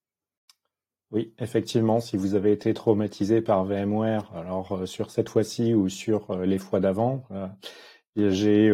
[1.11, 5.89] Oui, effectivement, si vous avez été traumatisé par VMware, alors euh, sur cette fois-ci ou
[5.89, 7.49] sur euh, les fois d'avant, euh,
[8.17, 8.69] j'ai,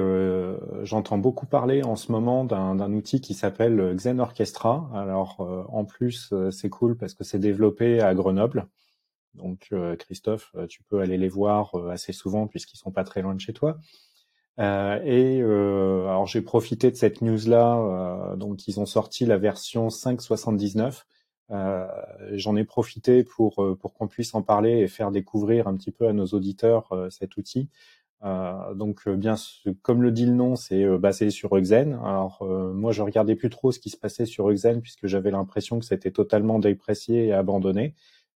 [0.84, 4.90] j'entends beaucoup parler en ce moment d'un outil qui s'appelle Xen Orchestra.
[4.94, 8.68] Alors en plus, c'est cool parce que c'est développé à Grenoble.
[9.34, 13.40] Donc Christophe, tu peux aller les voir assez souvent puisqu'ils sont pas très loin de
[13.40, 13.76] chez toi.
[14.58, 18.36] et alors j'ai profité de cette news là.
[18.36, 20.90] donc ils ont sorti la version 5.79 euh,
[21.50, 25.90] j'en ai profité pour, euh, pour qu'on puisse en parler et faire découvrir un petit
[25.90, 27.68] peu à nos auditeurs euh, cet outil.
[28.74, 29.34] donc bien,
[29.82, 31.92] comme le dit le nom, c'est basé sur Xen.
[32.04, 32.42] Alors
[32.74, 35.84] moi, je regardais plus trop ce qui se passait sur Xen puisque j'avais l'impression que
[35.84, 37.94] c'était totalement déprécié et abandonné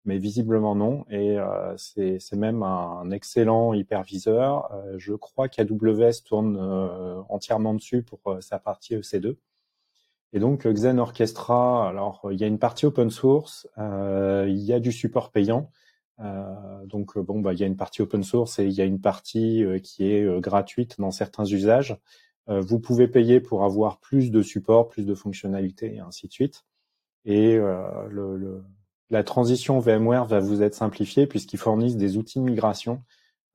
[0.07, 1.05] mais visiblement non.
[1.09, 4.71] Et euh, c'est même un, excellent hyperviseur.
[4.73, 9.35] Euh, je crois qu'AWS tourne euh, entièrement dessus pour sa partie EC2.
[10.33, 14.73] Et donc Xen Orchestra, alors il y a une partie open source, euh, il y
[14.73, 15.71] a du support payant.
[16.19, 18.85] Euh, donc bon, bah, il y a une partie open source et il y a
[18.85, 21.97] une partie euh, qui est euh, gratuite dans certains usages.
[22.49, 26.33] Euh, vous pouvez payer pour avoir plus de support, plus de fonctionnalités et ainsi de
[26.33, 26.65] suite.
[27.25, 28.63] Et le, le,
[29.09, 33.03] la transition VMware va vous être simplifiée puisqu'ils fournissent des outils de migration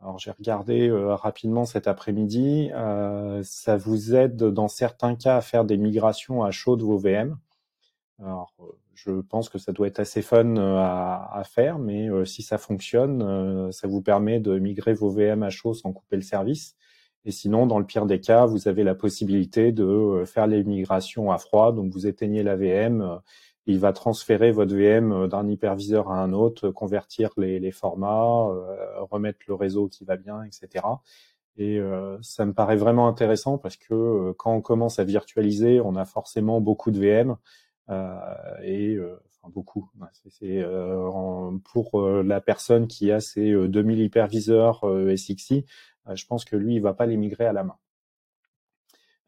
[0.03, 2.71] alors j'ai regardé euh, rapidement cet après-midi.
[2.75, 6.99] Euh, ça vous aide dans certains cas à faire des migrations à chaud de vos
[6.99, 7.39] VM.
[8.19, 12.43] Alors euh, je pense que ça doit être assez fun à, à faire, mais si
[12.43, 16.77] ça fonctionne, ça vous permet de migrer vos VM à chaud sans couper le service.
[17.25, 21.33] Et sinon, dans le pire des cas, vous avez la possibilité de faire les migrations
[21.33, 21.73] à froid.
[21.73, 23.21] Donc, vous éteignez la VM,
[23.67, 28.49] il va transférer votre VM d'un hyperviseur à un autre, convertir les, formats,
[29.11, 30.83] remettre le réseau qui va bien, etc.
[31.57, 35.81] Et euh, ça me paraît vraiment intéressant parce que euh, quand on commence à virtualiser,
[35.81, 37.37] on a forcément beaucoup de VM
[37.91, 38.17] euh,
[38.63, 39.91] et enfin beaucoup.
[41.65, 44.85] Pour la personne qui a ses 2000 hyperviseurs
[45.17, 45.67] SXI,
[46.13, 47.77] je pense que lui, il va pas les migrer à la main.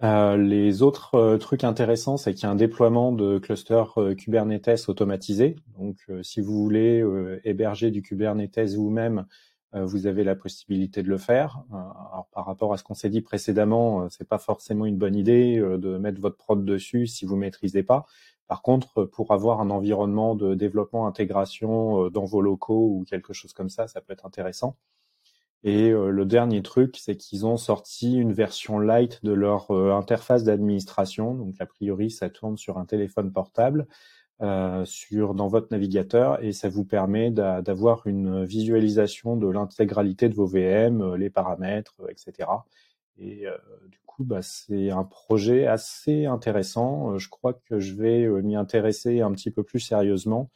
[0.05, 4.89] Euh, les autres euh, trucs intéressants, c'est qu'il y a un déploiement de clusters Kubernetes
[4.89, 5.57] automatisé.
[5.79, 7.05] Donc, si vous voulez
[7.45, 9.27] héberger du Kubernetes vous-même,
[9.75, 11.65] euh, vous avez la possibilité de le faire.
[11.73, 14.99] Euh, alors, par rapport à ce qu'on s'est dit précédemment, euh, c'est pas forcément une
[14.99, 18.07] bonne idée de mettre votre prod dessus si vous maîtrisez pas.
[18.47, 23.53] Par contre, pour avoir un environnement de développement, intégration dans vos locaux ou quelque chose
[23.53, 24.77] comme ça, ça peut être intéressant.
[25.65, 31.35] Et le dernier truc, c'est qu'ils ont sorti une version light de leur interface d'administration.
[31.35, 33.87] Donc, a priori, ça tourne sur un téléphone portable.
[34.43, 40.35] Euh, sur dans votre navigateur et ça vous permet d'avoir une visualisation de l'intégralité de
[40.35, 42.49] vos VM, euh, les paramètres, euh, etc.
[43.17, 43.47] Et
[43.87, 47.17] du coup, bah, c'est un projet assez intéressant.
[47.17, 50.51] Je crois que je vais m'y intéresser un petit peu plus sérieusement,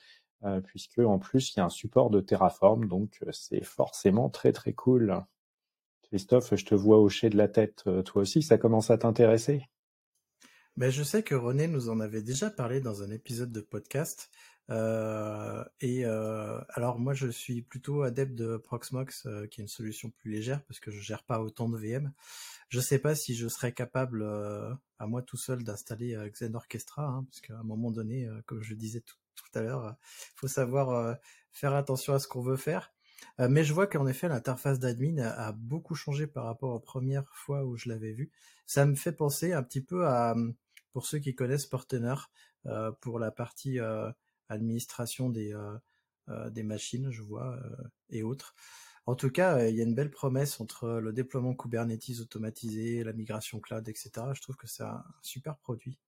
[0.64, 4.72] puisque en plus il y a un support de Terraform, donc c'est forcément très très
[4.72, 5.24] cool.
[6.02, 7.84] Christophe, je te vois hocher de la tête.
[8.04, 9.62] Toi aussi, ça commence à t'intéresser
[10.78, 14.30] ben, je sais que René nous en avait déjà parlé dans un épisode de podcast.
[14.70, 19.68] Euh, et euh, alors moi je suis plutôt adepte de Proxmox, euh, qui est une
[19.68, 22.12] solution plus légère parce que je gère pas autant de VM.
[22.68, 24.22] Je sais pas si je serais capable
[25.00, 28.70] à moi tout seul d'installer Xen Orchestra, hein, parce qu'à un moment donné, comme je
[28.70, 31.16] le disais tout, tout à l'heure, il faut savoir
[31.52, 32.92] faire attention à ce qu'on veut faire.
[33.38, 37.64] mais je vois qu'en effet l'interface d'admin a, beaucoup changé par rapport aux premières fois
[37.64, 38.30] où je l'avais vu.
[38.66, 40.34] Ça me fait penser un petit peu à
[40.92, 42.14] pour ceux qui connaissent Portener,
[42.66, 44.10] euh, pour la partie euh,
[44.48, 45.54] administration des,
[46.28, 47.58] euh, des machines, je vois,
[48.10, 48.54] et autres.
[49.06, 53.12] En tout cas, il y a une belle promesse entre le déploiement Kubernetes automatisé, la
[53.12, 54.10] migration cloud, etc.
[54.34, 55.98] Je trouve que c'est un super produit.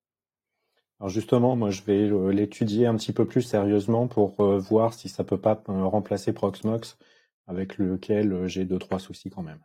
[1.01, 5.25] Alors justement, moi je vais l'étudier un petit peu plus sérieusement pour voir si ça
[5.25, 6.99] peut pas remplacer Proxmox,
[7.47, 9.61] avec lequel j'ai deux trois soucis quand même.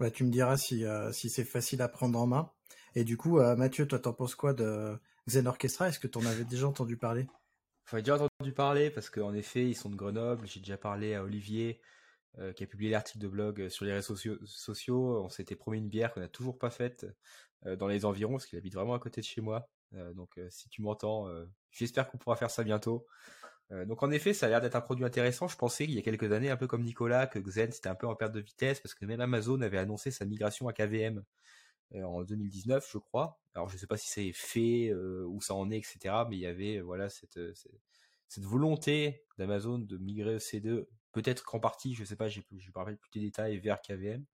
[0.00, 2.50] Bah, tu me diras si, si c'est facile à prendre en main.
[2.96, 5.88] Et du coup, euh, Mathieu, toi, t'en penses quoi de Zen Orchestra?
[5.88, 7.26] Est-ce que tu en avais déjà entendu parler?
[7.90, 10.46] J'en ai déjà entendu parler parce qu'en effet, ils sont de Grenoble.
[10.46, 11.80] J'ai déjà parlé à Olivier
[12.38, 15.22] euh, qui a publié l'article de blog euh, sur les réseaux sociaux.
[15.22, 17.06] On s'était promis une bière qu'on n'a toujours pas faite
[17.78, 19.68] dans les environs parce qu'il habite vraiment à côté de chez moi.
[19.92, 21.28] Donc, si tu m'entends,
[21.70, 23.06] j'espère qu'on pourra faire ça bientôt.
[23.70, 25.48] donc en effet, ça a l'air d'être un produit intéressant.
[25.48, 27.94] Je pensais qu'il y a quelques années, un peu comme Nicolas, que Xen c'était un
[27.94, 31.22] peu en perte de vitesse parce que même Amazon avait annoncé sa migration à KVM.
[31.94, 33.40] Euh, en 2019, je crois.
[33.54, 36.14] Alors, je ne sais pas si c'est fait, euh, où ça en est, etc.
[36.28, 37.52] Mais il y avait voilà cette, euh,
[38.28, 42.56] cette, volonté d'Amazon de migrer EC2, peut-être qu'en partie, je ne sais pas, je ne
[42.58, 44.24] me rappelle plus des détails, vers KVM.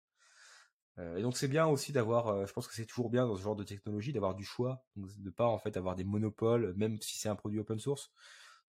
[0.99, 3.57] Et donc c'est bien aussi d'avoir, je pense que c'est toujours bien dans ce genre
[3.57, 7.19] de technologie d'avoir du choix, de ne pas en fait avoir des monopoles, même si
[7.19, 8.13] c'est un produit open source,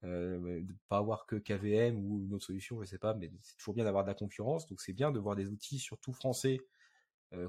[0.05, 3.57] euh, de pas avoir que KVM ou une autre solution, je sais pas, mais c'est
[3.57, 4.67] toujours bien d'avoir de la concurrence.
[4.67, 6.59] Donc c'est bien de voir des outils, surtout français,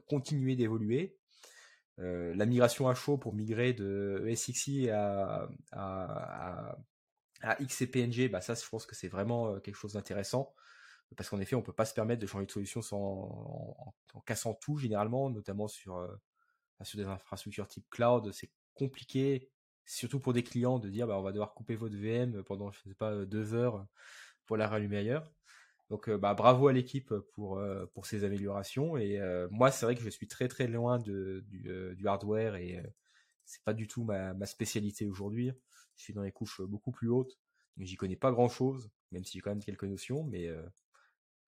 [0.06, 1.16] continuer d'évoluer
[2.00, 6.76] euh, la migration à chaud pour migrer de SXI à, à,
[7.42, 10.52] à, XCPNG, bah ça, je pense que c'est vraiment euh, quelque chose d'intéressant
[11.16, 14.54] parce qu'en effet, on peut pas se permettre de changer de solution sans en, cassant
[14.54, 16.08] tout généralement, notamment sur euh,
[16.82, 19.50] sur des infrastructures type cloud, c'est compliqué,
[19.86, 22.80] surtout pour des clients, de dire bah on va devoir couper votre VM pendant je
[22.82, 23.86] sais pas deux heures
[24.46, 25.32] pour la rallumer ailleurs.
[25.90, 28.96] Donc euh, bah, bravo à l'équipe pour, euh, pour ces améliorations.
[28.96, 32.82] Et euh, moi, c'est vrai que je suis très très loin de, du, hardware et
[33.44, 35.52] c'est pas du tout ma, ma spécialité aujourd'hui.
[35.96, 37.38] Je suis dans les couches beaucoup plus hautes.
[37.78, 40.24] J'y connais pas grand chose, même si j'ai quand même quelques notions.
[40.24, 40.48] Mais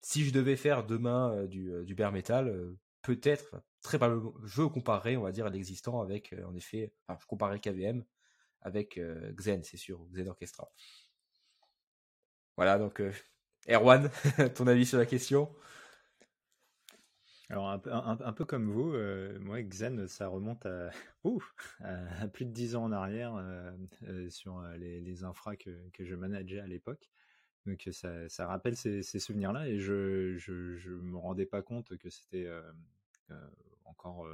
[0.04, 5.22] si je devais faire demain du, du bare metal, peut-être, très probablement, je comparerais, on
[5.22, 8.04] va dire, l'existant avec, en effet, enfin, je comparerais KVM
[8.60, 9.00] avec
[9.36, 10.70] Xen, c'est sûr, Xen Orchestra.
[12.56, 13.02] Voilà, donc
[13.68, 14.10] Erwan,
[14.54, 15.48] ton avis sur la question?
[17.50, 20.90] Alors un peu, comme vous, euh, moi Xen ça remonte à,
[22.32, 23.70] plus de dix ans en arrière euh,
[24.04, 27.10] euh, sur les, les infras que, que je manageais à l'époque.
[27.66, 32.48] Donc ça, rappelle ces, souvenirs-là et je, je, me rendais pas compte que c'était
[33.84, 34.28] encore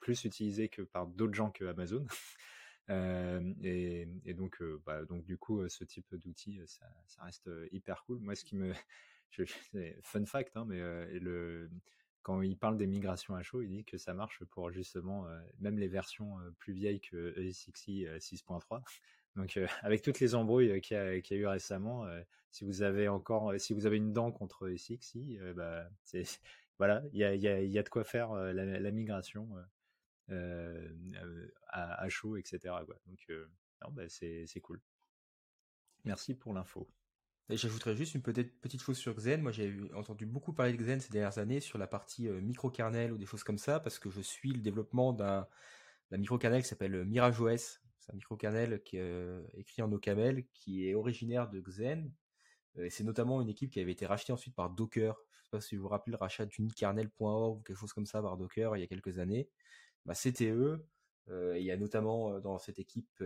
[0.00, 2.04] plus utilisé que par d'autres gens que Amazon.
[2.88, 6.86] et, et, donc, bah, donc du coup, ce type d'outil, ça,
[7.22, 8.18] reste hyper cool.
[8.18, 8.72] Moi, ce qui me,
[9.30, 9.44] je,
[10.02, 10.80] fun fact, hein, mais
[11.20, 11.70] le
[12.26, 15.28] quand il parle des migrations à chaud, il dit que ça marche pour justement
[15.60, 18.82] même les versions plus vieilles que ESXi 6.3.
[19.36, 22.04] Donc avec toutes les embrouilles qu'il y, a eu récemment,
[22.56, 25.86] si vous avez encore, si vous avez une dent contre ESXi, bah,
[26.78, 29.50] voilà, il y a, de quoi faire la, migration
[31.68, 32.74] à, chaud, etc.
[33.10, 33.28] Donc
[33.92, 34.80] bah, c'est cool.
[36.04, 36.88] Merci pour l'info.
[37.50, 39.42] J'ajouterais juste une petite, chose sur Xen.
[39.42, 43.12] Moi, j'ai entendu beaucoup parler de Xen ces dernières années sur la partie euh, microkernel
[43.12, 45.46] ou des choses comme ça, parce que je suis le développement d'un
[46.10, 47.80] microkernel qui s'appelle Mirage OS.
[47.98, 52.10] C'est un microkernel qui est euh, écrit en OCaml, qui est originaire de Xen.
[52.78, 55.16] Euh, c'est notamment une équipe qui avait été rachetée ensuite par Docker.
[55.32, 58.06] Je ne sais pas si vous vous rappelez le rachat d'unikernel.org ou quelque chose comme
[58.06, 59.48] ça par Docker il y a quelques années.
[60.04, 60.86] Bah, C'était eux.
[61.28, 63.22] il y a notamment dans cette équipe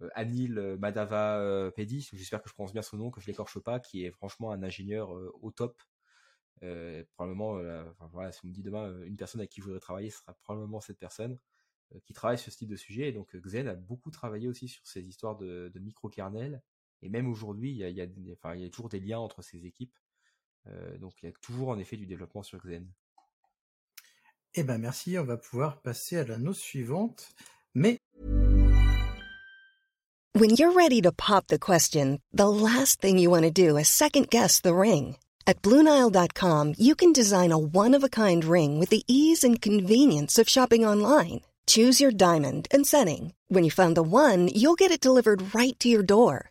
[0.00, 3.26] euh, Anil euh, Madava euh, Pedi, j'espère que je prononce bien son nom, que je
[3.26, 5.80] l'écorche pas, qui est franchement un ingénieur au top.
[7.14, 7.58] probablement,
[8.32, 10.80] si on me dit demain une personne avec qui je voudrais travailler, ce sera probablement
[10.80, 11.38] cette personne
[12.04, 13.08] qui travaille sur ce type de sujet.
[13.08, 16.62] Et donc Xen a beaucoup travaillé aussi sur ces histoires de, de micro-kernel.
[17.02, 19.18] Et même aujourd'hui, il y a, y, a, enfin, il y a toujours des liens
[19.18, 19.96] entre ces équipes.
[21.00, 22.86] donc il y a toujours en effet du développement sur Xen.
[24.54, 27.28] Eh ben merci, on va pouvoir passer à la note suivante.
[27.74, 27.98] Mais
[30.34, 33.88] When you're ready to pop the question, the last thing you want to do is
[33.88, 35.16] second guess the ring.
[35.46, 40.84] At BlueNile.com, you can design a one-of-a-kind ring with the ease and convenience of shopping
[40.84, 41.40] online.
[41.66, 43.32] Choose your diamond and setting.
[43.48, 46.50] When you find the one, you'll get it delivered right to your door.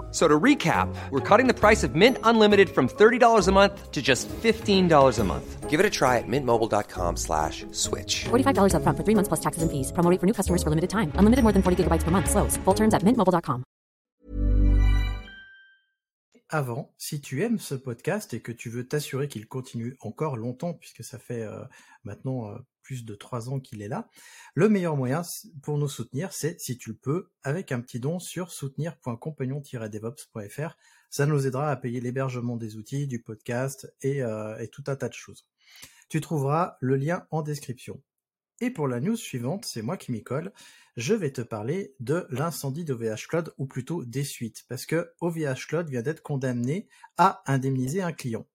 [0.11, 4.01] So to recap, we're cutting the price of Mint Unlimited from $30 a month to
[4.01, 5.69] just $15 a month.
[5.69, 8.25] Give it a try at mintmobile.com slash switch.
[8.25, 9.93] $45 up front for three months plus taxes and fees.
[9.93, 11.13] Promo for new customers for limited time.
[11.15, 12.29] Unlimited more than 40 gigabytes per month.
[12.29, 12.57] Slows.
[12.65, 13.63] Full terms at mintmobile.com.
[16.53, 20.73] Avant, si tu aimes ce podcast et que tu veux t'assurer qu'il continue encore longtemps,
[20.73, 21.63] puisque ça fait euh,
[22.03, 24.09] maintenant euh, plus de trois ans qu'il est là.
[24.53, 25.23] Le meilleur moyen
[25.63, 30.77] pour nous soutenir, c'est, si tu le peux, avec un petit don sur soutenir.compagnon-devops.fr.
[31.09, 34.95] Ça nous aidera à payer l'hébergement des outils, du podcast et, euh, et tout un
[34.95, 35.47] tas de choses.
[36.09, 38.01] Tu trouveras le lien en description.
[38.61, 40.53] Et pour la news suivante, c'est moi qui m'y colle,
[40.95, 45.65] je vais te parler de l'incendie d'OVH Cloud, ou plutôt des suites, parce que OVH
[45.67, 48.45] Cloud vient d'être condamné à indemniser un client.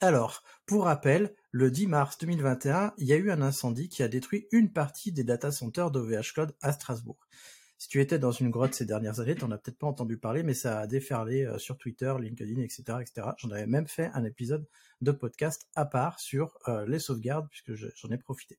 [0.00, 4.08] Alors, pour rappel, le 10 mars 2021, il y a eu un incendie qui a
[4.08, 7.28] détruit une partie des data centers d'OVH Cloud à Strasbourg.
[7.76, 10.16] Si tu étais dans une grotte ces dernières années, tu n'en as peut-être pas entendu
[10.16, 13.28] parler, mais ça a déferlé euh, sur Twitter, LinkedIn, etc., etc.
[13.36, 14.66] J'en avais même fait un épisode
[15.02, 18.58] de podcast à part sur euh, les sauvegardes, puisque j'en ai profité.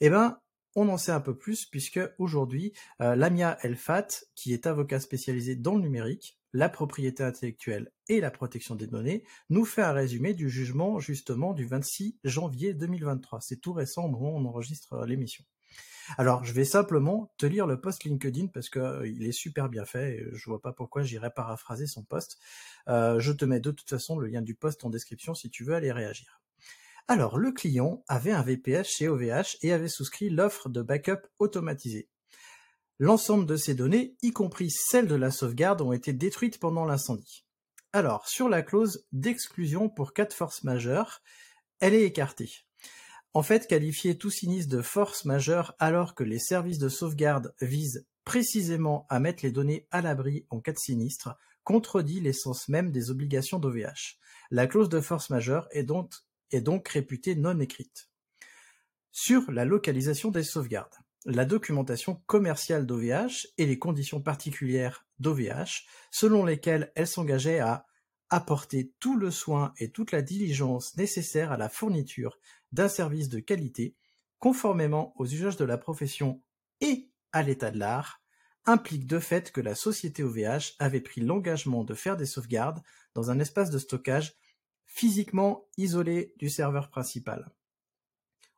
[0.00, 0.38] Eh ben,
[0.76, 5.56] on en sait un peu plus puisque aujourd'hui, euh, Lamia Elfat, qui est avocat spécialisé
[5.56, 10.32] dans le numérique, la propriété intellectuelle et la protection des données, nous fait un résumé
[10.34, 13.40] du jugement justement du 26 janvier 2023.
[13.40, 15.44] C'est tout récent au moment où on enregistre euh, l'émission.
[16.16, 19.84] Alors, je vais simplement te lire le post LinkedIn parce que euh, est super bien
[19.84, 20.18] fait.
[20.18, 22.38] Et je vois pas pourquoi j'irais paraphraser son post.
[22.88, 25.64] Euh, je te mets de toute façon le lien du post en description si tu
[25.64, 26.40] veux aller réagir.
[27.08, 32.08] Alors, le client avait un VPS chez OVH et avait souscrit l'offre de backup automatisé.
[33.00, 37.44] L'ensemble de ces données, y compris celles de la sauvegarde, ont été détruites pendant l'incendie.
[37.92, 41.22] Alors, sur la clause d'exclusion pour cas de force majeure,
[41.80, 42.50] elle est écartée.
[43.32, 48.06] En fait, qualifier tout sinistre de force majeure alors que les services de sauvegarde visent
[48.24, 53.10] précisément à mettre les données à l'abri en cas de sinistre contredit l'essence même des
[53.10, 54.18] obligations d'OVH.
[54.50, 56.12] La clause de force majeure est donc,
[56.52, 58.08] est donc réputée non écrite.
[59.10, 60.94] Sur la localisation des sauvegardes
[61.24, 67.86] la documentation commerciale d'OVH et les conditions particulières d'OVH, selon lesquelles elle s'engageait à
[68.30, 72.38] apporter tout le soin et toute la diligence nécessaires à la fourniture
[72.72, 73.96] d'un service de qualité,
[74.38, 76.42] conformément aux usages de la profession
[76.80, 78.20] et à l'état de l'art,
[78.66, 82.82] implique de fait que la société OVH avait pris l'engagement de faire des sauvegardes
[83.14, 84.34] dans un espace de stockage
[84.86, 87.50] physiquement isolé du serveur principal.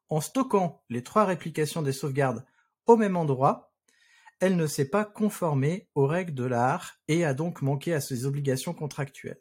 [0.09, 2.45] En stockant les trois réplications des sauvegardes
[2.87, 3.73] au même endroit,
[4.41, 8.27] elle ne s'est pas conformée aux règles de l'art et a donc manqué à ses
[8.27, 9.41] obligations contractuelles.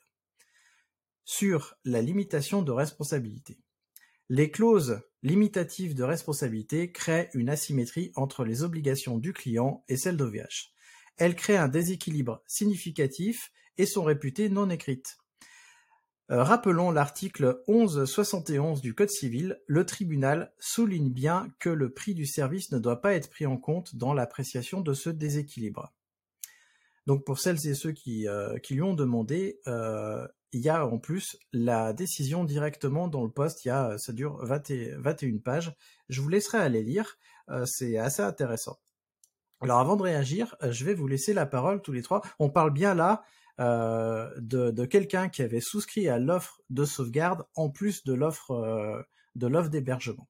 [1.25, 3.59] Sur la limitation de responsabilité.
[4.29, 10.17] Les clauses limitatives de responsabilité créent une asymétrie entre les obligations du client et celles
[10.17, 10.71] d'OVH.
[11.17, 15.17] Elles créent un déséquilibre significatif et sont réputées non écrites.
[16.31, 22.25] Euh, rappelons l'article 1171 du Code civil, le tribunal souligne bien que le prix du
[22.25, 25.93] service ne doit pas être pris en compte dans l'appréciation de ce déséquilibre.
[27.05, 30.97] Donc pour celles et ceux qui, euh, lui ont demandé, euh, il y a en
[30.97, 35.75] plus la décision directement dans le poste, il ça dure 20 et, 21 pages.
[36.09, 37.19] Je vous laisserai aller lire,
[37.65, 38.79] c'est assez intéressant.
[39.61, 42.21] Alors avant de réagir, je vais vous laisser la parole tous les trois.
[42.39, 43.23] On parle bien là
[43.59, 48.51] euh, de, de quelqu'un qui avait souscrit à l'offre de sauvegarde en plus de l'offre
[48.51, 49.01] euh,
[49.35, 50.27] de l'offre d'hébergement.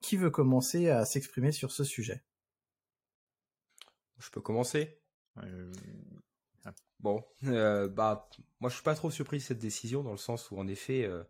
[0.00, 2.22] Qui veut commencer à s'exprimer sur ce sujet?
[4.18, 5.00] Je peux commencer?
[5.38, 5.72] Euh,
[7.00, 8.28] Bon, euh, bah
[8.60, 11.04] moi je suis pas trop surpris de cette décision dans le sens où en effet,
[11.04, 11.24] euh,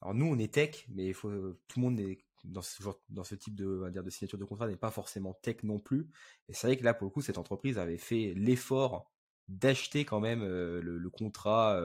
[0.00, 1.30] alors nous on est tech, mais il faut
[1.68, 4.08] tout le monde est dans ce genre, dans ce type de, on va dire, de
[4.08, 6.08] signature de contrat n'est pas forcément tech non plus.
[6.48, 9.11] Et c'est vrai que là pour le coup cette entreprise avait fait l'effort
[9.48, 11.76] d'acheter quand même le, contrat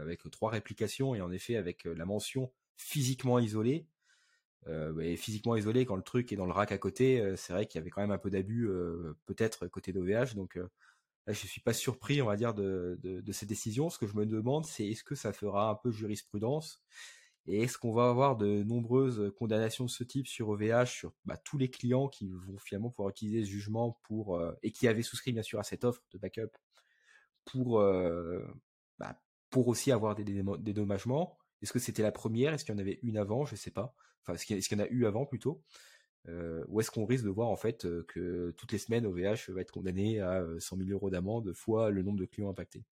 [0.00, 3.86] avec trois réplications et en effet avec la mention physiquement isolé.
[5.00, 7.78] et physiquement isolé quand le truc est dans le rack à côté, c'est vrai qu'il
[7.78, 8.68] y avait quand même un peu d'abus
[9.26, 10.34] peut-être côté d'OVH.
[10.34, 13.90] Donc là, je suis pas surpris, on va dire, de, de, de ces décisions.
[13.90, 16.82] Ce que je me demande, c'est est-ce que ça fera un peu jurisprudence
[17.48, 21.38] et est-ce qu'on va avoir de nombreuses condamnations de ce type sur OVH, sur bah,
[21.38, 25.32] tous les clients qui vont finalement pouvoir utiliser ce jugement pour et qui avaient souscrit
[25.32, 26.50] bien sûr à cette offre de backup?
[27.48, 27.80] Pour,
[28.98, 29.20] bah,
[29.50, 31.38] pour aussi avoir des, dédommagements.
[31.62, 32.52] Est-ce que c'était la première?
[32.52, 33.44] Est-ce qu'il y en avait une avant?
[33.44, 33.94] Je sais pas.
[34.22, 35.62] Enfin, est-ce qu'il y, en a eu avant plutôt?
[36.26, 39.72] Ou est-ce qu'on risque de voir en fait que toutes les semaines OVH va être
[39.72, 42.84] condamné à 100 000 euros d'amende fois le nombre de clients impactés?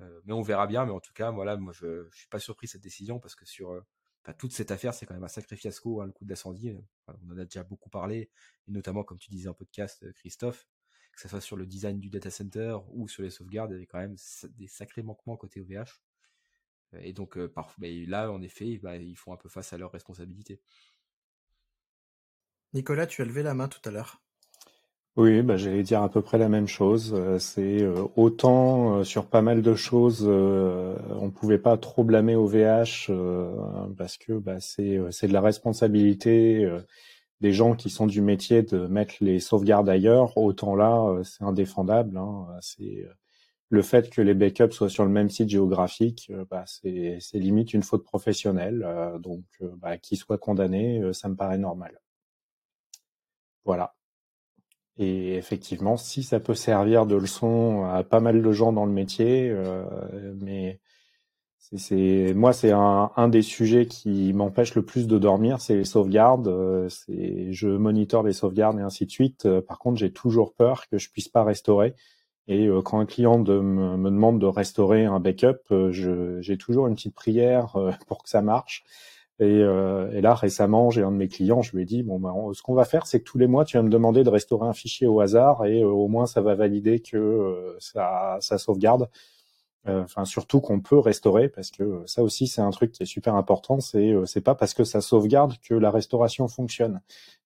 [0.00, 0.84] Mais on verra bien.
[0.84, 3.36] Mais en tout cas, voilà, moi je, je suis pas surpris de cette décision parce
[3.36, 3.80] que sur
[4.24, 6.76] enfin, toute cette affaire, c'est quand même un sacré fiasco, hein, le coup de l'incendie.
[7.06, 8.30] on en a déjà beaucoup parlé,
[8.66, 10.66] et notamment comme tu disais en podcast, Christophe
[11.16, 13.76] que ce soit sur le design du data center ou sur les sauvegardes, il y
[13.76, 14.16] avait quand même
[14.58, 16.02] des sacrés manquements côté OVH.
[17.00, 17.52] Et donc, euh,
[18.06, 20.60] là, en effet, bah, ils font un peu face à leurs responsabilités.
[22.74, 24.20] Nicolas, tu as levé la main tout à l'heure.
[25.16, 27.14] Oui, bah, j'allais dire à peu près la même chose.
[27.16, 33.10] Euh, c'est euh, autant sur pas mal de choses, on pouvait pas trop blâmer OVH
[33.96, 36.68] parce que bah, c'est c'est de la responsabilité
[37.40, 41.44] des gens qui sont du métier de mettre les sauvegardes ailleurs, autant là, euh, c'est
[41.44, 42.16] indéfendable.
[42.16, 42.46] Hein.
[42.60, 43.12] C'est euh,
[43.68, 47.74] le fait que les backups soient sur le même site géographique, euh, bah, c'est limite
[47.74, 48.86] une faute professionnelle.
[49.20, 49.44] donc,
[49.78, 52.00] bah, qu'ils soient condamnés, ça me paraît normal.
[53.64, 53.94] Voilà.
[54.98, 58.92] Et effectivement, si ça peut servir de leçon à pas mal de gens dans le
[58.92, 59.54] métier,
[60.40, 60.80] mais
[61.74, 65.84] c'est moi, c'est un, un, des sujets qui m'empêche le plus de dormir, c'est les
[65.84, 66.48] sauvegardes.
[66.48, 69.46] Euh, c'est je monitore les sauvegardes et ainsi de suite.
[69.46, 71.94] Euh, par contre, j'ai toujours peur que je puisse pas restaurer.
[72.48, 73.44] Et euh, quand un client me,
[73.96, 78.84] demande de restaurer un backup, j'ai toujours une petite prière pour que ça marche.
[79.38, 82.32] Et, et là, récemment, j'ai un de mes clients, je lui ai dit bon, ben,
[82.54, 84.66] ce qu'on va faire, c'est que tous les mois, tu vas me demander de restaurer
[84.66, 89.10] un fichier au hasard, et au moins, ça va valider que ça, ça sauvegarde.
[89.88, 93.06] Euh, enfin surtout qu'on peut restaurer parce que ça aussi c'est un truc qui est
[93.06, 97.00] super important c'est euh, c'est pas parce que ça sauvegarde que la restauration fonctionne.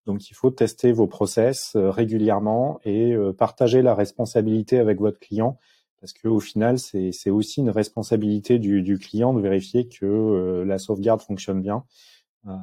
[0.06, 5.58] Donc il faut tester vos process euh, régulièrement et partager la responsabilité avec votre client
[6.00, 10.64] parce que au final c'est c'est aussi une responsabilité du, du client de vérifier que
[10.66, 11.84] la sauvegarde fonctionne bien.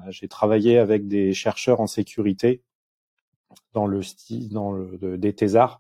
[0.10, 2.64] J'ai travaillé avec des chercheurs en sécurité
[3.74, 5.80] dans le style dans le des thésards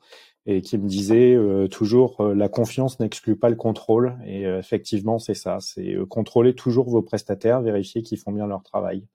[0.49, 4.17] et qui me disait euh, toujours euh, la confiance n'exclut pas le contrôle.
[4.25, 5.59] Et euh, effectivement c'est ça.
[5.59, 9.05] C'est contrôler toujours vos prestataires vérifier qu'ils font bien leur travail.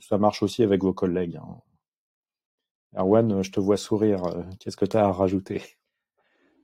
[0.00, 1.60] Ça marche aussi avec vos collègues hein.
[2.96, 4.22] Erwan je te vois sourire
[4.58, 5.62] qu'est-ce que tu as à rajouter?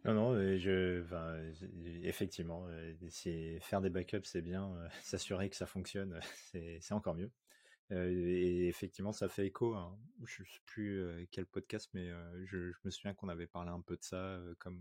[0.07, 1.35] Non non je enfin,
[2.03, 2.65] effectivement
[3.61, 4.73] faire des backups c'est bien
[5.03, 6.19] s'assurer que ça fonctionne
[6.53, 7.31] c'est encore mieux
[7.93, 9.75] et effectivement, ça fait écho.
[9.75, 9.99] Hein.
[10.25, 12.11] Je ne sais plus quel podcast, mais
[12.45, 14.81] je, me souviens qu'on avait parlé un peu de ça, comme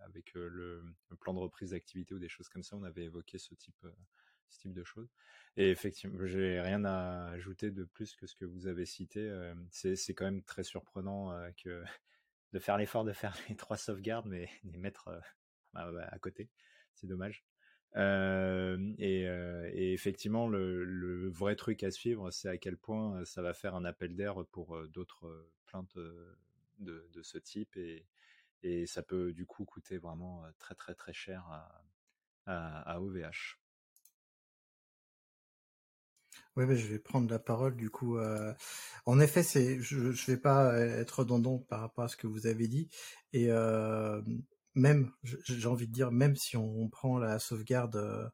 [0.00, 0.82] avec le,
[1.20, 2.76] plan de reprise d'activité ou des choses comme ça.
[2.76, 3.86] On avait évoqué ce type,
[4.64, 5.08] de choses.
[5.56, 9.30] Et effectivement, j'ai rien à ajouter de plus que ce que vous avez cité.
[9.70, 11.32] c'est quand même très surprenant
[12.52, 15.08] de faire l'effort de faire les trois sauvegardes, mais les mettre
[15.74, 16.48] à côté.
[16.94, 17.44] C'est dommage.
[17.96, 23.42] Euh, et, euh, et, effectivement, le, vrai truc à suivre, c'est à quel point ça
[23.42, 25.98] va faire un appel d'air pour d'autres plaintes
[26.78, 28.06] de, ce type, et,
[28.86, 31.44] ça peut du coup coûter vraiment très très très cher
[32.46, 33.58] à, OVH.
[36.56, 38.18] Oui, je vais prendre la parole du coup.
[38.18, 38.52] Euh,
[39.06, 42.46] en effet, c'est, je ne vais pas être redondant par rapport à ce que vous
[42.46, 42.88] avez dit.
[43.32, 44.20] Et euh,
[44.74, 48.28] même, j'ai envie de dire, même si on prend la sauvegarde euh,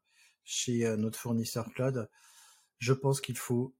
[0.45, 2.09] chez notre fournisseur cloud,
[2.79, 3.75] je pense qu'il faut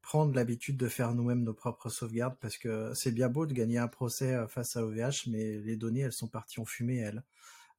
[0.00, 3.78] prendre l'habitude de faire nous-mêmes nos propres sauvegardes parce que c'est bien beau de gagner
[3.78, 7.22] un procès face à OVH, mais les données, elles sont parties en fumée, elles.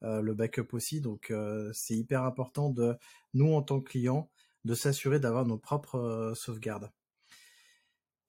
[0.02, 1.34] le backup aussi, donc
[1.74, 2.98] c'est hyper important de,
[3.34, 4.30] nous en tant que clients,
[4.66, 6.92] de s'assurer d'avoir nos propres euh, sauvegardes.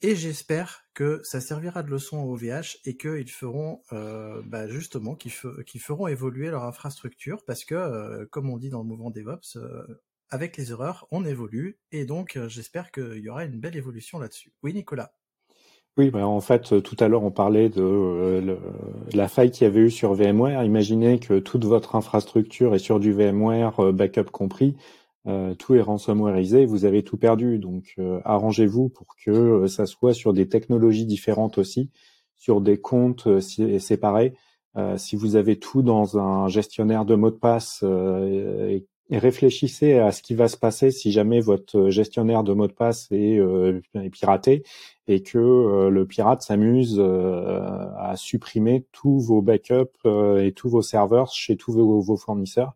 [0.06, 5.14] Et j'espère que ça servira de leçon au OVH et qu'ils feront euh, bah, justement
[5.14, 9.56] qu'ils feront évoluer leur infrastructure parce que, euh, comme on dit dans le mouvement DevOps,
[10.28, 14.52] avec les erreurs, on évolue et donc j'espère qu'il y aura une belle évolution là-dessus.
[14.62, 15.14] Oui, Nicolas.
[15.96, 18.58] Oui, bah en fait, tout à l'heure, on parlait de
[19.14, 20.64] la faille qu'il y avait eu sur VMware.
[20.64, 24.76] Imaginez que toute votre infrastructure est sur du VMware, backup compris.
[25.26, 27.58] Euh, tout est ransomwareisé, vous avez tout perdu.
[27.58, 31.90] Donc euh, arrangez-vous pour que euh, ça soit sur des technologies différentes aussi,
[32.36, 34.34] sur des comptes séparés.
[34.96, 37.84] si vous avez tout dans un gestionnaire de mots de passe,
[39.10, 43.06] réfléchissez à ce qui va se passer si jamais votre gestionnaire de mots de passe
[43.12, 43.40] est,
[44.10, 44.64] piraté
[45.06, 50.04] et que le pirate s'amuse à supprimer tous vos backups
[50.38, 52.74] et tous vos serveurs chez tous vos fournisseurs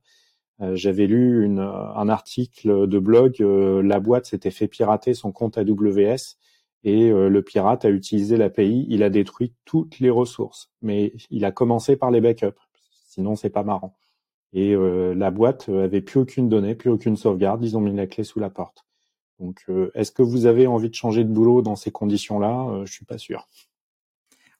[0.60, 5.56] j'avais lu une, un article de blog, euh, la boîte s'était fait pirater son compte
[5.56, 6.36] AWS
[6.84, 10.70] et euh, le pirate a utilisé l'API, il a détruit toutes les ressources.
[10.82, 12.60] Mais il a commencé par les backups,
[13.06, 13.96] sinon c'est pas marrant.
[14.54, 18.24] Et la boîte avait plus aucune donnée, plus aucune sauvegarde, ils ont mis la clé
[18.24, 18.86] sous la porte.
[19.38, 22.82] Donc, est-ce que vous avez envie de changer de boulot dans ces conditions-là?
[22.86, 23.46] Je suis pas sûr.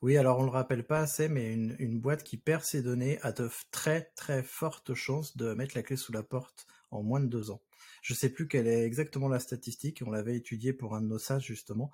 [0.01, 3.33] Oui, alors on le rappelle pas assez, mais une, boîte qui perd ses données a
[3.33, 7.27] de très très fortes chances de mettre la clé sous la porte en moins de
[7.27, 7.61] deux ans.
[8.01, 11.19] Je sais plus quelle est exactement la statistique, on l'avait étudié pour un de nos
[11.19, 11.91] sages justement,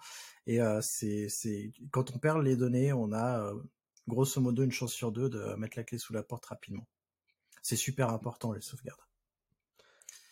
[0.46, 3.54] et euh, c'est quand on perd les données, on a euh,
[4.06, 6.86] grosso modo une chance sur deux de mettre la clé sous la porte rapidement.
[7.62, 9.00] C'est super important les sauvegardes.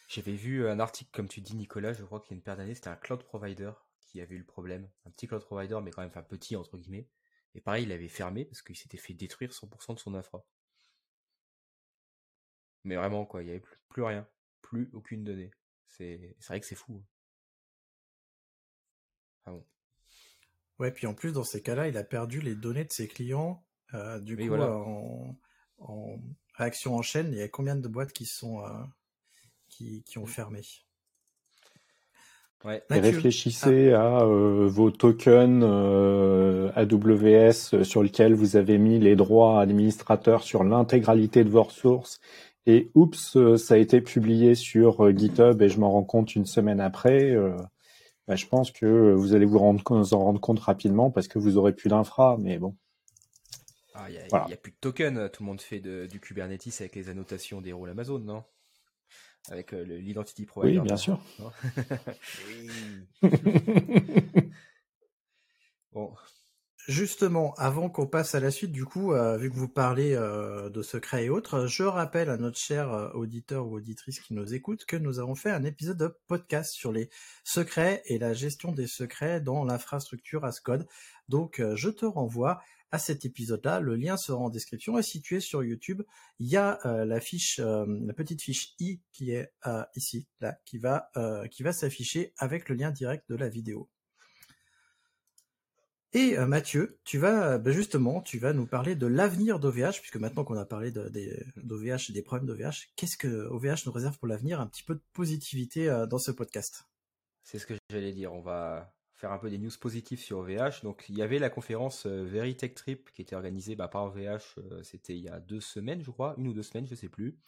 [0.09, 2.59] J'avais vu un article comme tu dis Nicolas, je crois qu'il y a une paire
[2.59, 5.91] d'années, c'était un cloud provider qui avait eu le problème, un petit cloud provider mais
[5.91, 7.09] quand même enfin petit entre guillemets
[7.55, 10.45] et pareil, il avait fermé parce qu'il s'était fait détruire 100% de son infra.
[12.85, 14.27] Mais vraiment, quoi, il n'y avait plus, rien.
[14.63, 15.51] Plus aucune donnée.
[15.87, 16.95] C'est vrai que c'est fou.
[16.97, 17.07] Hein.
[19.45, 19.67] Ah bon.
[20.79, 23.65] Ouais, puis en plus, dans ces cas-là, il a perdu les données de ses clients.
[23.95, 26.19] Euh, du coup, en,
[26.55, 28.83] réaction en chaîne, il y a combien de boîtes qui sont euh,
[29.69, 30.29] qui, qui ont mmh.
[30.29, 30.63] fermé?
[32.65, 32.83] Ouais.
[32.91, 34.19] Et réfléchissez ah.
[34.19, 40.63] à euh, vos tokens euh, AWS sur lesquels vous avez mis les droits administrateurs sur
[40.63, 42.21] l'intégralité de vos ressources.
[42.67, 46.47] Et oups, euh, ça a été publié sur GitHub et je m'en rends compte une
[46.47, 47.35] semaine après.
[48.29, 51.41] Bah, je pense que vous allez vous, rendre, vous en rendre compte rapidement parce que
[51.41, 52.77] vous aurez plus d'infra, mais bon.
[53.95, 56.81] Ah, il n'y a, a, plus de tokens, tout le monde fait de, du Kubernetes
[56.81, 58.45] avec les annotations des rôles Amazon, non?
[59.51, 60.79] Avec euh, l'identity provider.
[60.79, 61.21] Oui, bien sûr.
[65.93, 66.15] bon.
[66.89, 70.69] Justement, avant qu'on passe à la suite, du coup, euh, vu que vous parlez euh,
[70.69, 74.85] de secrets et autres, je rappelle à notre cher auditeur ou auditrice qui nous écoute
[74.85, 77.09] que nous avons fait un épisode de podcast sur les
[77.45, 80.89] secrets et la gestion des secrets dans l'infrastructure Ascode.
[81.29, 82.61] Donc, je te renvoie
[82.93, 83.81] à cet épisode-là.
[83.81, 86.03] Le lien sera en description et situé sur YouTube.
[86.39, 90.29] Il y a euh, la fiche, euh, la petite fiche i qui est euh, ici,
[90.41, 91.11] là, qui va,
[91.51, 93.89] qui va s'afficher avec le lien direct de la vidéo.
[96.15, 100.45] Et Mathieu, tu vas bah, justement, tu vas nous parler de l'avenir d'OVH, puisque maintenant
[100.45, 104.61] qu'on a parlé d'OVH et des problèmes d'OVH, qu'est-ce que OVH nous réserve pour l'avenir?
[104.61, 106.85] Un petit peu de positivité dans ce podcast.
[107.45, 108.35] C'est ce que j'allais dire.
[108.35, 108.93] On va
[109.23, 110.83] faire un peu des news positives sur OVH.
[110.83, 114.59] Donc il y avait la conférence euh, Veritech Trip qui était organisée bah, par OVH,
[114.59, 117.09] euh, c'était il y a deux semaines je crois, une ou deux semaines, je sais
[117.09, 117.39] plus.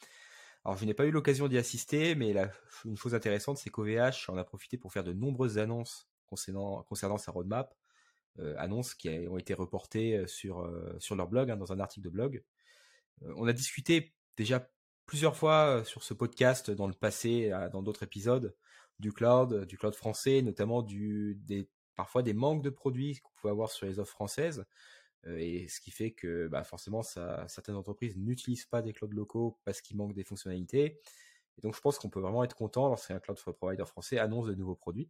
[0.64, 2.32] Alors je n'ai pas eu l'occasion d'y assister, mais
[2.84, 7.18] une chose intéressante c'est qu'OVH en a profité pour faire de nombreuses annonces concernant, concernant
[7.18, 7.74] sa roadmap,
[8.38, 12.10] euh, annonces qui ont été reportées sur, sur leur blog, hein, dans un article de
[12.10, 12.44] blog.
[13.20, 14.70] on a discuté déjà
[15.06, 18.54] plusieurs fois sur ce podcast dans le passé, dans d'autres épisodes,
[18.98, 20.86] du cloud, du cloud français, notamment
[21.96, 24.64] parfois des manques de produits qu'on pouvait avoir sur les offres françaises.
[25.26, 29.58] Euh, et ce qui fait que bah, forcément, certaines entreprises n'utilisent pas des clouds locaux
[29.64, 31.00] parce qu'il manque des fonctionnalités.
[31.56, 34.54] Et donc, je pense qu'on peut vraiment être content lorsqu'un cloud provider français annonce de
[34.54, 35.08] nouveaux produits.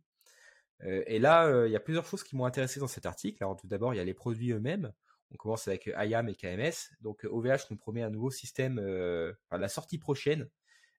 [0.83, 3.43] Euh, et là, euh, il y a plusieurs choses qui m'ont intéressé dans cet article.
[3.43, 4.93] Alors, tout d'abord, il y a les produits eux-mêmes.
[5.31, 6.95] On commence avec IAM et KMS.
[7.01, 10.49] Donc, OVH nous promet un nouveau système, enfin, la sortie prochaine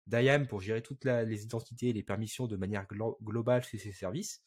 [0.08, 4.44] d'IAM pour gérer toutes les identités et les permissions de manière globale sur ces services,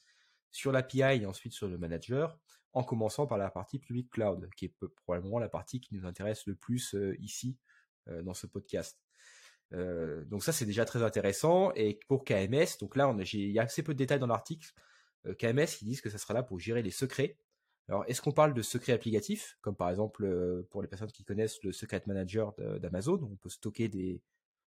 [0.51, 2.39] sur l'API et ensuite sur le manager,
[2.73, 6.47] en commençant par la partie public cloud, qui est probablement la partie qui nous intéresse
[6.47, 7.57] le plus euh, ici
[8.09, 8.99] euh, dans ce podcast.
[9.75, 13.63] Euh, donc ça c'est déjà très intéressant et pour KMS, donc là il y a
[13.63, 14.73] assez peu de détails dans l'article.
[15.39, 17.37] KMS ils disent que ça sera là pour gérer les secrets.
[17.89, 21.63] Alors est-ce qu'on parle de secrets applicatifs, comme par exemple pour les personnes qui connaissent
[21.65, 24.23] le Secret Manager d'Amazon, on peut stocker des,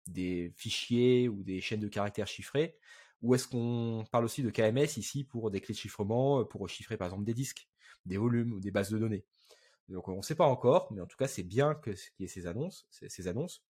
[0.07, 2.77] des fichiers ou des chaînes de caractères chiffrées,
[3.23, 6.97] ou est-ce qu'on parle aussi de KMS ici pour des clés de chiffrement, pour chiffrer
[6.97, 7.69] par exemple des disques,
[8.07, 9.25] des volumes ou des bases de données?
[9.89, 12.29] Donc on ne sait pas encore, mais en tout cas c'est bien qu'il y ait
[12.29, 13.65] ces annonces, ces annonces.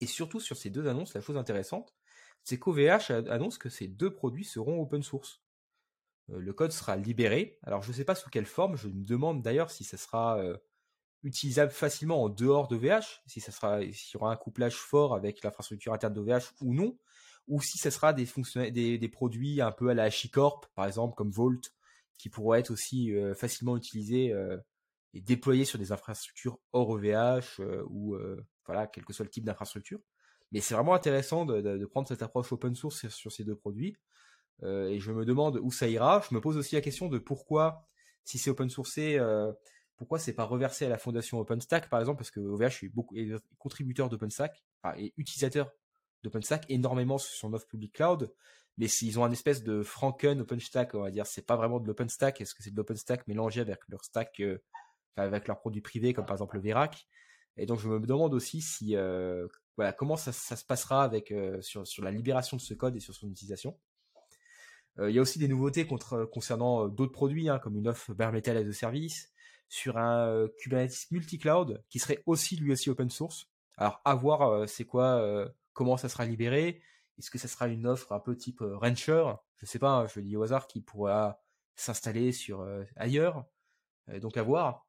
[0.00, 1.94] Et surtout sur ces deux annonces, la chose intéressante,
[2.44, 5.42] c'est qu'OVH annonce que ces deux produits seront open source.
[6.30, 7.58] Euh, le code sera libéré.
[7.62, 10.38] Alors je ne sais pas sous quelle forme, je me demande d'ailleurs si ça sera
[10.38, 10.56] euh,
[11.28, 15.42] utilisable facilement en dehors d'OVH, si ça sera, s'il y aura un couplage fort avec
[15.44, 16.98] l'infrastructure interne d'OVH ou non,
[17.46, 18.26] ou si ça sera des,
[18.70, 21.60] des, des, produits un peu à la HashiCorp, par exemple, comme Vault,
[22.18, 24.56] qui pourront être aussi euh, facilement utilisés euh,
[25.14, 28.16] et déployés sur des infrastructures hors OVH euh, ou
[28.66, 30.00] voilà, quel que soit le type d'infrastructure.
[30.52, 33.96] Mais c'est vraiment intéressant de, de, prendre cette approche open source sur, ces deux produits.
[34.62, 36.22] et je me demande où ça ira.
[36.28, 37.86] Je me pose aussi la question de pourquoi,
[38.24, 39.18] si c'est open sourcé,
[39.98, 43.16] pourquoi c'est pas reversé à la fondation OpenStack, par exemple, parce que OVH est, beaucoup,
[43.58, 44.64] contributeur d'OpenStack,
[44.96, 45.72] et utilisateur
[46.22, 48.32] d'OpenStack énormément sur son offre public cloud,
[48.78, 51.86] mais s'ils ont un espèce de Franken OpenStack, on va dire, c'est pas vraiment de
[51.88, 54.58] l'OpenStack, est-ce que c'est de l'OpenStack mélangé avec leur stack, euh,
[55.16, 57.08] avec leurs produits privés, comme par exemple le Verac?
[57.56, 61.60] Et donc je me demande aussi si, euh, voilà, comment ça, se passera avec euh,
[61.60, 63.76] sur, sur la libération de ce code et sur son utilisation.
[65.00, 68.56] Il y a aussi des nouveautés concernant d'autres produits, hein, comme une offre bare metal
[68.56, 69.32] as a service,
[69.68, 73.48] sur un Kubernetes multi-cloud qui serait aussi lui aussi open source.
[73.76, 76.82] Alors à voir c'est quoi comment ça sera libéré
[77.18, 79.24] Est-ce que ça sera une offre un peu type euh, Rancher?
[79.58, 81.40] Je sais pas, hein, je dis au hasard qui pourra
[81.76, 83.44] s'installer sur euh, ailleurs.
[84.08, 84.88] Euh, donc à voir.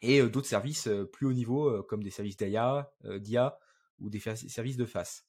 [0.00, 3.58] Et d'autres services plus haut niveau comme des services d'IA, d'IA
[4.00, 5.26] ou des services de face.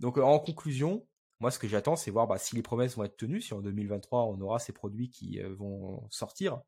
[0.00, 1.06] Donc en conclusion,
[1.38, 3.60] moi ce que j'attends c'est voir bah, si les promesses vont être tenues, si en
[3.60, 6.62] 2023 on aura ces produits qui vont sortir.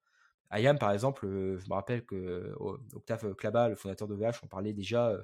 [0.53, 2.55] IAM par exemple, je me rappelle que
[2.95, 5.17] Octave Klaba, le fondateur de VH, on parlait déjà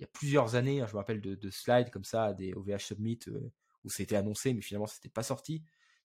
[0.00, 2.78] il y a plusieurs années, hein, je me rappelle de, slides comme ça, des OVH
[2.78, 3.52] Summit, euh,
[3.84, 5.58] où c'était annoncé, mais finalement, ça n'était pas sorti.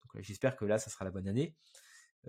[0.02, 1.54] Donc euh, j'espère que là, ça sera la bonne année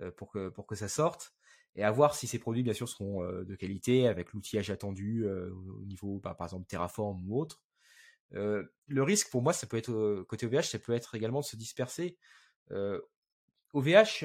[0.00, 1.34] euh, pour, que, pour que ça sorte.
[1.74, 5.84] Et à voir si ces produits, bien sûr, seront de qualité, avec l'outillage attendu au
[5.84, 7.64] niveau, bah, par exemple, Terraform ou autre.
[8.30, 11.56] le risque, pour moi, ça peut être, côté OVH, ça peut être également de se
[11.56, 12.16] disperser.
[13.74, 14.24] OVH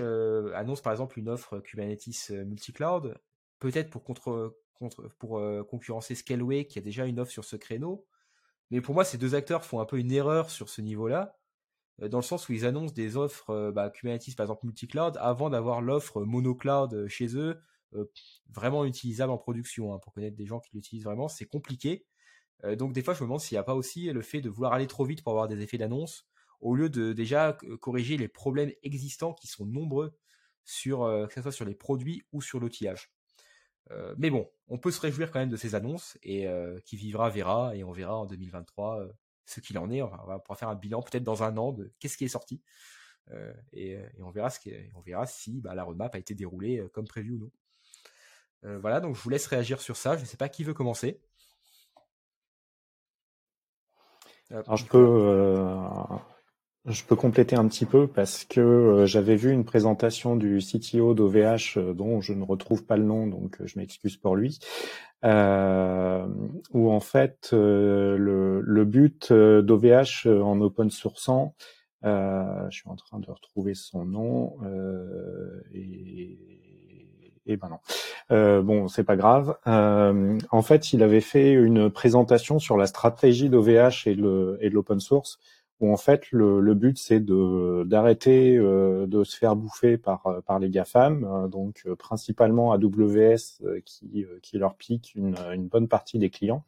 [0.55, 3.19] annonce, par exemple, une offre Kubernetes multi-cloud,
[3.59, 8.05] peut-être pour euh, concurrencer Scaleway qui a déjà une offre sur ce créneau.
[8.71, 11.37] Mais pour moi, ces deux acteurs font un peu une erreur sur ce niveau-là,
[12.01, 15.17] euh, dans le sens où ils annoncent des offres euh, bah, Kubernetes par exemple multi-cloud
[15.19, 17.59] avant d'avoir l'offre mono-cloud chez eux
[18.53, 19.93] vraiment utilisable en production.
[19.93, 22.05] Hein, pour connaître des gens qui l'utilisent vraiment, c'est compliqué.
[22.77, 24.73] donc des fois, je me demande s'il n'y a pas aussi le fait de vouloir
[24.73, 26.28] aller trop vite pour avoir des effets d'annonce,
[26.59, 30.17] au lieu de déjà corriger les problèmes existants qui sont nombreux
[30.65, 33.11] sur que ce soit sur les produits ou sur l'outillage.
[33.91, 36.95] Euh, mais bon, on peut se réjouir quand même de ces annonces et euh, qui
[36.95, 39.11] vivra verra et on verra en 2023 euh,
[39.45, 40.01] ce qu'il en est.
[40.01, 42.61] On va, pouvoir faire un bilan peut-être dans un an de qu'est-ce qui est sorti
[43.73, 47.05] et, on verra ce qui on verra si bah, la roadmap a été déroulée comme
[47.05, 48.79] prévu ou non.
[48.79, 50.17] voilà, donc je vous laisse réagir sur ça.
[50.17, 51.21] Je ne sais pas qui veut commencer.
[54.49, 55.99] Alors je peux
[56.85, 61.13] je peux compléter un petit peu parce que euh, j'avais vu une présentation du CTO
[61.13, 64.59] d'OVH euh, dont je ne retrouve pas le nom, donc euh, je m'excuse pour lui,
[65.23, 71.53] où en fait le, but d'OVH en open sourçant,
[72.03, 74.55] je suis en train de retrouver son nom
[75.73, 76.37] et,
[77.57, 77.69] ben
[78.29, 78.61] non.
[78.61, 79.57] bon, c'est pas grave.
[79.65, 85.37] en fait, il avait fait une présentation sur la stratégie d'OVH et de l'open source
[85.79, 90.41] où en fait le, but c'est de d'arrêter euh, de se faire bouffer par euh,
[90.41, 96.19] par les gafam, euh, donc principalement AWS qui qui leur pique une, une bonne partie
[96.19, 96.63] des clients.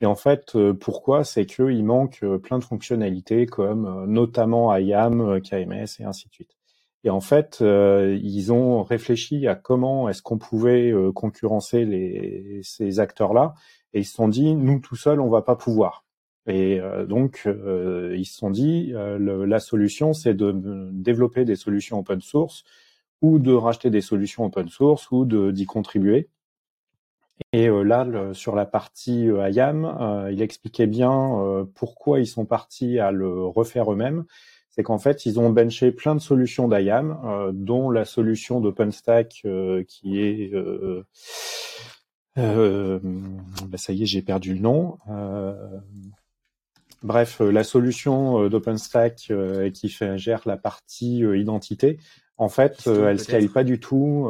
[0.00, 1.24] Et en fait, pourquoi?
[1.24, 6.56] C'est qu'il manque plein de fonctionnalités comme notamment IAM, KMS et ainsi de suite.
[7.02, 13.54] Et en fait, ils ont réfléchi à comment est-ce qu'on pouvait concurrencer les, ces acteurs-là,
[13.92, 16.04] et ils se sont dit, nous tout seuls, on va pas pouvoir.
[16.48, 21.56] Et euh, donc, euh, ils se sont dit, euh, la solution, c'est de développer des
[21.56, 22.64] solutions open source
[23.20, 26.28] ou de racheter des solutions open source ou d'y contribuer.
[27.52, 33.44] Et là, sur la partie IAM, il expliquait bien pourquoi ils sont partis à le
[33.44, 34.24] refaire eux-mêmes.
[34.70, 39.46] C'est qu'en fait, ils ont benché plein de solutions d'IAM, dont la solution d'OpenStack
[39.86, 40.52] qui est
[42.36, 44.98] bah ça y est, j'ai perdu le nom.
[47.04, 49.32] Euh, bref, la solution euh, d'OpenStack
[49.74, 51.98] qui fait, gère la partie identité,
[52.36, 54.28] en fait, elle ne scale pas du tout.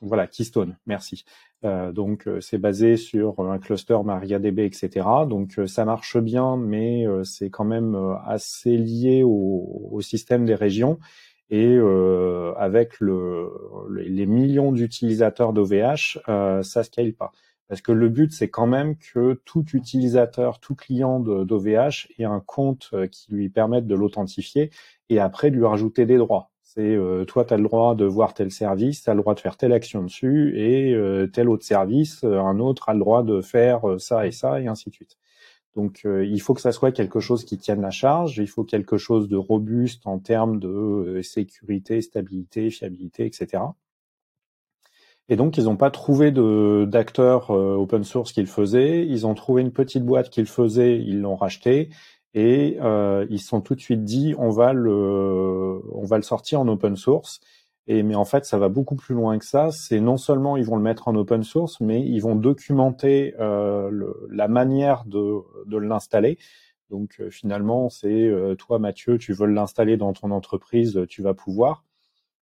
[0.00, 1.24] voilà, Keystone, merci.
[1.62, 5.06] donc c'est basé sur un cluster MariaDB, etc.
[5.26, 10.98] Donc ça marche bien, mais c'est quand même assez lié au, au, système des régions
[11.50, 13.50] et euh, avec le,
[13.90, 17.32] les millions d'utilisateurs d'OVH, euh, ça scale pas.
[17.68, 22.40] Parce que le but, c'est quand même que tout utilisateur, tout client d'OVH ait un
[22.40, 24.70] compte euh, qui lui permette de l'authentifier
[25.08, 26.50] et après lui rajouter des droits.
[26.62, 29.34] C'est euh, toi, tu as le droit de voir tel service, tu as le droit
[29.34, 33.22] de faire telle action dessus et euh, tel autre service, un autre a le droit
[33.22, 35.16] de faire ça et ça et ainsi de suite.
[35.74, 38.96] Donc il faut que ça soit quelque chose qui tienne la charge, il faut quelque
[38.96, 43.64] chose de robuste en termes de sécurité, stabilité, fiabilité, etc.
[45.28, 49.34] Et donc ils n'ont pas trouvé d'acteurs euh, open source qui le faisaient, ils ont
[49.34, 51.90] trouvé une petite boîte qui le faisait, ils l'ont racheté
[52.34, 52.78] et
[53.30, 55.80] ils se sont tout de suite dit on va le
[56.22, 57.40] sortir en open source
[57.86, 59.70] et mais en fait, ça va beaucoup plus loin que ça.
[59.70, 63.90] C'est non seulement ils vont le mettre en open source, mais ils vont documenter euh,
[64.30, 66.38] la manière de, de l'installer.
[66.90, 71.34] Donc euh, finalement, c'est euh, toi, Mathieu, tu veux l'installer dans ton entreprise, tu vas
[71.34, 71.84] pouvoir.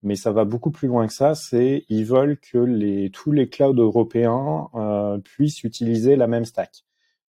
[0.06, 1.34] Mais ça va beaucoup plus loin que ça.
[1.34, 6.84] C'est ils veulent que tous les clouds européens euh, puissent utiliser la même stack.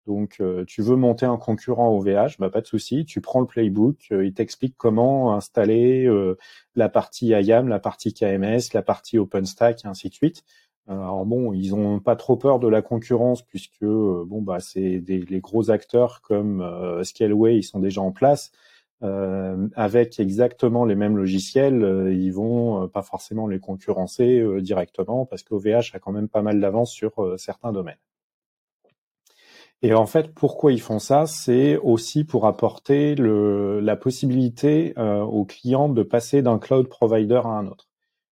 [0.06, 3.06] Donc, euh, tu veux monter un concurrent au VH, bah, pas de souci.
[3.06, 4.34] Tu prends le playbook, euh, il
[4.76, 6.36] comment installer euh,
[6.74, 10.44] la partie IAM, la partie KMS, la partie OpenStack, et ainsi de suite.
[10.86, 15.72] Alors bon, ils ont pas trop peur de la concurrence puisque bon bah les gros
[15.72, 16.64] acteurs comme
[17.02, 18.52] Scaleway, ils sont déjà en place.
[19.02, 25.98] Avec exactement les mêmes logiciels, ils vont pas forcément les concurrencer directement parce qu'OVH a
[25.98, 27.98] quand même pas mal d'avance sur certains domaines.
[29.82, 31.26] Et en fait, pourquoi ils font ça?
[31.26, 37.48] C'est aussi pour apporter la possibilité euh, aux clients de passer d'un cloud provider à
[37.48, 37.85] un autre.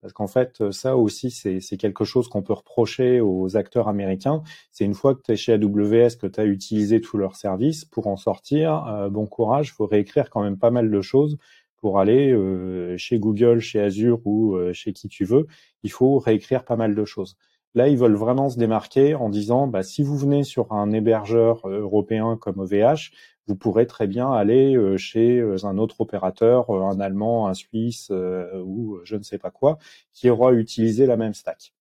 [0.08, 4.42] Parce qu'en fait, ça aussi, c'est quelque chose qu'on peut reprocher aux acteurs américains.
[4.72, 7.84] C'est une fois que tu es chez AWS, que tu as utilisé tous leurs services,
[7.84, 11.38] pour en sortir, euh, bon courage, il faut réécrire quand même pas mal de choses
[11.76, 15.46] pour aller euh, chez Google, chez Azure ou euh, chez qui tu veux.
[15.84, 17.36] Il faut réécrire pas mal de choses.
[17.76, 21.66] Là, ils veulent vraiment se démarquer en disant, bah, si vous venez sur un hébergeur
[21.66, 23.12] euh, européen comme OVH,
[23.48, 28.12] vous pourrez très bien aller euh, chez euh, un autre opérateur, un allemand, un suisse
[28.12, 29.78] ou je ne sais pas quoi,
[30.14, 31.74] qui aura utilisé la même stack.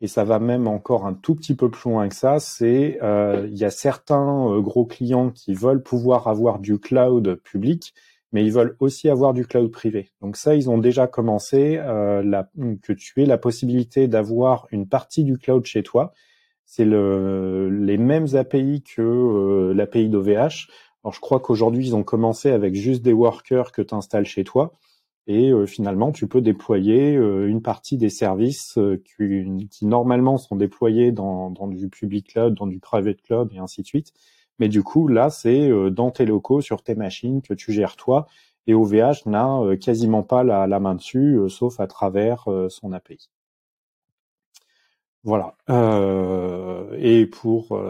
[0.00, 2.40] Et ça va même encore un tout petit peu plus loin que ça.
[2.40, 7.94] C'est il y a certains gros clients qui veulent pouvoir avoir du cloud public
[8.32, 10.10] mais ils veulent aussi avoir du cloud privé.
[10.20, 12.42] Donc ça, ils ont déjà commencé, euh,
[12.82, 16.12] que tu aies la possibilité d'avoir une partie du cloud chez toi.
[16.64, 20.68] C'est le, les mêmes API que euh, l'API d'OVH.
[21.04, 24.44] Alors je crois qu'aujourd'hui, ils ont commencé avec juste des workers que tu installes chez
[24.44, 24.72] toi.
[25.26, 31.12] Et euh, finalement, tu peux déployer euh, une partie des services qui, normalement sont déployés
[31.12, 34.12] dans, du public cloud, dans du private cloud et ainsi de suite
[34.58, 38.28] mais du coup, là, c'est dans tes locaux, sur tes machines que tu gères toi.
[38.68, 43.28] Et OVH n'a quasiment pas la, main dessus, sauf à travers son API.
[45.24, 45.54] Voilà.
[46.98, 47.80] et pour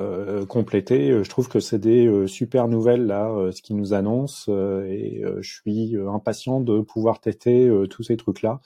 [0.49, 5.51] compléter, je trouve que c'est des super nouvelles là, ce qu'ils nous annoncent, et je
[5.51, 8.61] suis impatient de pouvoir tester tous ces trucs-là,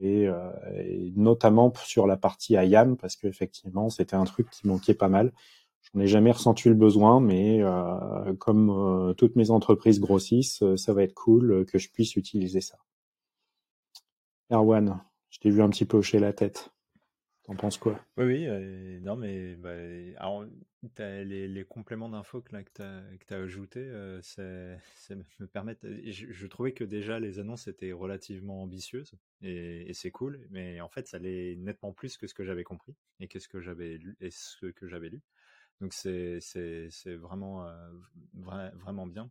[0.00, 5.08] et, et, notamment sur la partie IAM, parce qu'effectivement, c'était un truc qui manquait pas
[5.08, 5.32] mal.
[5.82, 10.76] J'en ai jamais ressenti le besoin, mais euh, comme euh, toutes mes entreprises grossissent, euh,
[10.76, 12.78] ça va être cool que je puisse utiliser ça.
[14.50, 16.70] Erwan, je t'ai vu un petit peu hocher la tête.
[17.50, 18.00] T'en penses quoi?
[18.16, 19.74] Oui, oui, non, mais bah,
[20.18, 20.46] alors,
[20.98, 22.70] les, compléments d'infos que, que
[23.26, 23.90] tu as, ajoutés,
[24.22, 24.42] ça,
[25.40, 25.84] me permettent.
[26.04, 30.88] Je, je, trouvais que déjà les annonces étaient relativement ambitieuses et, c'est cool, mais en
[30.88, 33.98] fait, ça allait nettement plus que ce que j'avais compris et que ce que j'avais
[33.98, 35.20] lu et ce que lu.
[35.80, 36.38] Donc c'est
[37.16, 37.90] vraiment euh,
[38.74, 39.28] vraiment bien.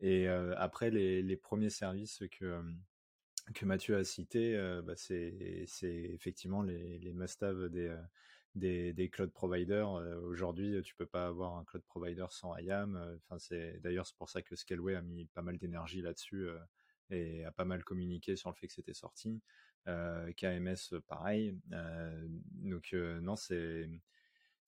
[0.00, 2.62] Et euh, après les premiers services que
[3.52, 7.94] que Mathieu a cités, euh, bah c'est effectivement les les must-have des
[8.54, 9.90] des, des cloud providers.
[10.22, 12.96] Aujourd'hui, tu peux pas avoir un cloud provider sans IAM.
[13.16, 16.48] Enfin, c'est d'ailleurs c'est pour ça que Scaleway a mis pas mal d'énergie là-dessus
[17.10, 19.42] et a pas mal communiqué sur le fait que c'était sorti.
[19.86, 21.58] KMS, pareil.
[22.52, 23.90] donc non, c'est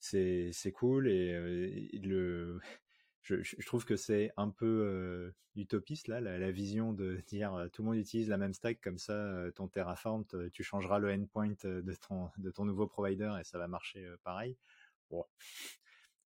[0.01, 2.61] c'est c'est cool et, le
[3.35, 7.97] je, trouve que c'est un peu utopiste là la, vision de dire tout le monde
[7.97, 12.51] utilise la même stack comme ça ton Terraform tu changeras le endpoint de ton de
[12.51, 14.57] ton nouveau provider et ça va marcher pareil.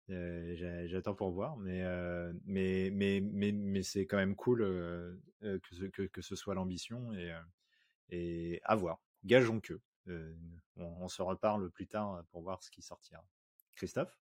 [0.10, 1.84] J'attends pour voir mais
[2.46, 4.60] mais mais mais mais c'est quand même cool
[5.42, 7.34] que, ce, que, que ce soit l'ambition et
[8.10, 9.02] et à voir.
[9.24, 9.80] Gageons que
[10.78, 13.24] on se reparle plus tard pour voir ce qui sortira.
[13.76, 14.18] Christophe?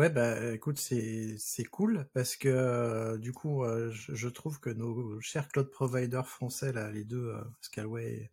[0.00, 5.20] Ouais, bah écoute, c'est cool parce que euh, du coup, euh, je, trouve que nos
[5.20, 8.30] chers cloud providers français, là, les deux, euh, Scalway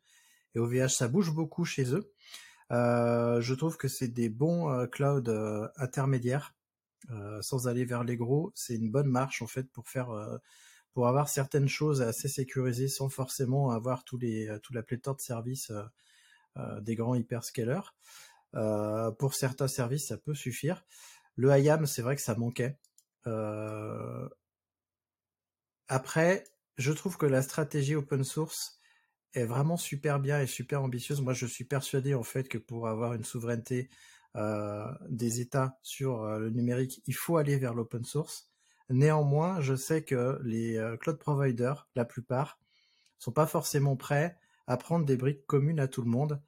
[0.56, 2.10] et OVH, ça bouge beaucoup chez eux.
[2.70, 5.28] je trouve que c'est des bons cloud
[5.76, 6.56] intermédiaires,
[7.42, 8.54] sans aller vers les gros.
[8.56, 10.40] C'est une bonne marche en fait pour faire,
[10.94, 15.22] pour avoir certaines choses assez sécurisées sans forcément avoir tous les, tout la pléthore de
[15.22, 15.74] services
[16.80, 17.94] des grands hyperscalers.
[19.20, 20.86] pour certains services, ça peut suffire.
[21.38, 22.78] Le IAM, c'est vrai que ça manquait.
[23.28, 24.28] Euh,
[25.88, 26.46] après,
[26.78, 28.80] je trouve que la stratégie open source
[29.34, 31.22] est vraiment super bien et super ambitieuse.
[31.22, 33.90] Moi, je suis persuadé en fait que pour avoir une souveraineté
[34.36, 38.50] euh, des États sur euh, le numérique, il faut aller vers l'open source.
[38.90, 42.58] Néanmoins, je sais que les cloud providers, la plupart,
[43.20, 46.42] sont pas forcément prêts à prendre des briques communes à tout le monde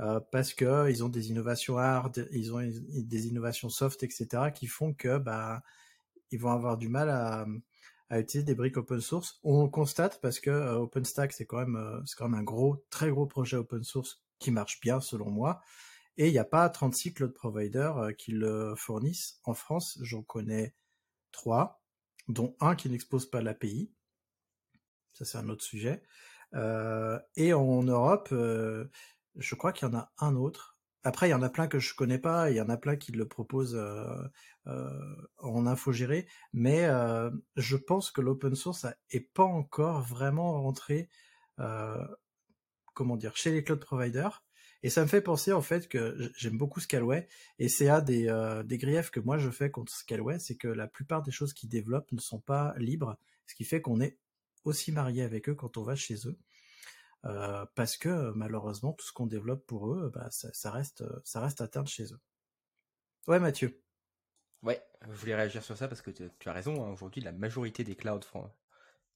[0.00, 4.66] euh, parce que ils ont des innovations hard, ils ont des innovations soft, etc., qui
[4.66, 5.62] font que bah
[6.30, 7.46] ils vont avoir du mal à,
[8.18, 9.40] utiliser des briques open source.
[9.44, 12.84] On constate parce que euh, OpenStack c'est quand même euh, c'est quand même un gros
[12.90, 15.60] très gros projet open source qui marche bien selon moi.
[16.16, 19.40] Et il n'y a pas 36 cloud providers qui le fournissent.
[19.44, 20.74] En France, j'en connais
[21.32, 21.82] trois,
[22.28, 23.90] dont un qui n'expose pas l'API.
[25.12, 26.02] Ça, c'est un autre sujet.
[27.36, 28.34] Et en Europe,
[29.36, 30.78] je crois qu'il y en a un autre.
[31.02, 32.96] Après, il y en a plein que je connais pas, il y en a plein
[32.96, 34.22] qui le proposent euh,
[34.66, 41.08] euh, en infogéré, mais euh, je pense que l'open source est pas encore vraiment rentré,
[43.34, 44.44] chez les cloud providers.
[44.82, 47.28] Et ça me fait penser en fait que j'aime beaucoup Scalway,
[47.58, 48.30] et c'est un des,
[48.64, 51.68] des griefs que moi je fais contre Scalway, c'est que la plupart des choses qu'ils
[51.68, 54.18] développent ne sont pas libres, ce qui fait qu'on est
[54.64, 56.38] aussi marié avec eux quand on va chez eux.
[57.26, 61.60] Euh, parce que malheureusement tout ce qu'on développe pour eux, bah, ça, reste ça reste
[61.60, 62.20] atteint chez eux.
[63.26, 63.82] Ouais Mathieu.
[64.62, 66.84] Ouais, je voulais réagir sur ça parce que tu, as raison.
[66.84, 68.20] Hein, aujourd'hui, la majorité des clouds,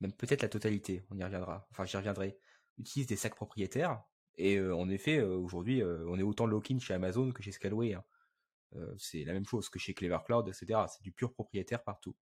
[0.01, 1.67] même peut-être la totalité, on y reviendra.
[1.71, 2.39] Enfin, j'y reviendrai.
[2.79, 4.03] Utilisent des sacs propriétaires.
[4.37, 7.95] Et euh, en effet, euh, aujourd'hui, on est autant lock-in chez Amazon que chez Scalway.
[7.95, 8.05] Hein.
[8.99, 10.81] c'est la même chose que chez Clever Cloud, etc.
[10.89, 12.17] C'est du pur propriétaire partout.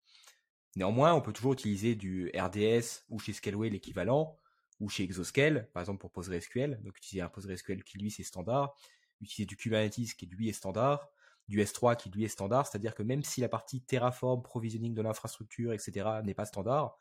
[0.76, 4.41] Néanmoins, on peut toujours utiliser du RDS ou chez Scalway l'équivalent
[4.82, 8.76] ou chez Exoscale, par exemple pour PostgreSQL, donc utiliser un PostgreSQL qui lui c'est standard,
[9.22, 11.08] utiliser du Kubernetes qui lui est standard,
[11.48, 15.02] du S3 qui lui est standard, c'est-à-dire que même si la partie Terraform, provisioning de
[15.02, 16.22] l'infrastructure, etc.
[16.24, 16.98] n'est pas standard,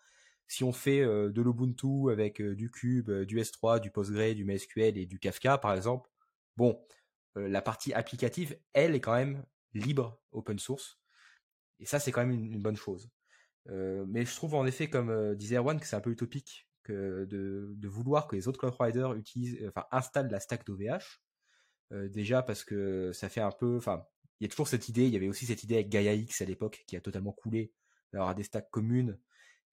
[0.47, 4.35] si on fait euh, de l'Ubuntu avec euh, du Cube, euh, du S3, du Postgre,
[4.35, 6.11] du MySQL et du Kafka par exemple,
[6.57, 6.79] bon,
[7.37, 11.01] la partie applicative, elle est quand même libre, open source,
[11.79, 13.09] et ça c'est quand même une, bonne chose.
[13.67, 18.27] mais je trouve en effet, comme disait Erwan, que c'est un peu utopique de, vouloir
[18.27, 21.21] que les autres cloud providers utilisent, enfin installent la stack d'OVH.
[21.93, 24.05] Euh, déjà parce que ça fait un peu, enfin,
[24.41, 25.07] il y a toujours cette idée.
[25.07, 27.73] Il y avait aussi cette idée avec Gaia X à l'époque qui a totalement coulé
[28.13, 29.19] d'avoir des stacks communes.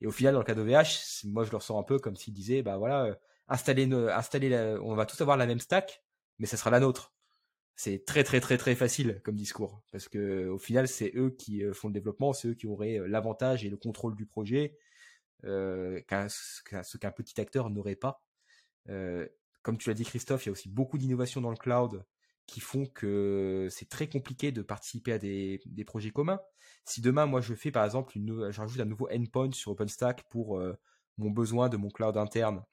[0.01, 2.33] Et au final, dans le cas d'OVH, moi je le ressens un peu comme s'ils
[2.33, 3.15] disaient, bah voilà, euh,
[3.47, 6.03] installer, installer, on va tous avoir la même stack,
[6.39, 7.13] mais ça sera la nôtre.
[7.75, 11.63] C'est très très très très facile comme discours parce que au final, c'est eux qui
[11.63, 14.77] euh, font le développement, c'est eux qui auraient l'avantage et le contrôle du projet
[15.45, 18.23] euh, qu'un petit acteur n'aurait pas.
[18.89, 19.27] Euh,
[19.61, 22.05] comme tu l'as dit Christophe, il y a aussi beaucoup d'innovations dans le cloud
[22.45, 26.39] qui font que c'est très compliqué de participer à des, projets communs.
[26.85, 30.57] Si demain, moi, je fais par exemple, une, j'ajoute un nouveau endpoint sur OpenStack pour
[30.57, 30.73] euh,
[31.17, 32.63] mon besoin de mon cloud interne,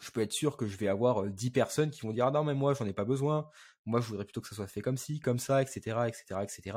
[0.00, 2.44] je peux être sûr que je vais avoir 10 personnes qui vont dire ah non
[2.44, 3.48] mais moi j'en ai pas besoin,
[3.86, 6.76] moi je voudrais plutôt que ça soit fait comme ci, comme ça, etc., etc., etc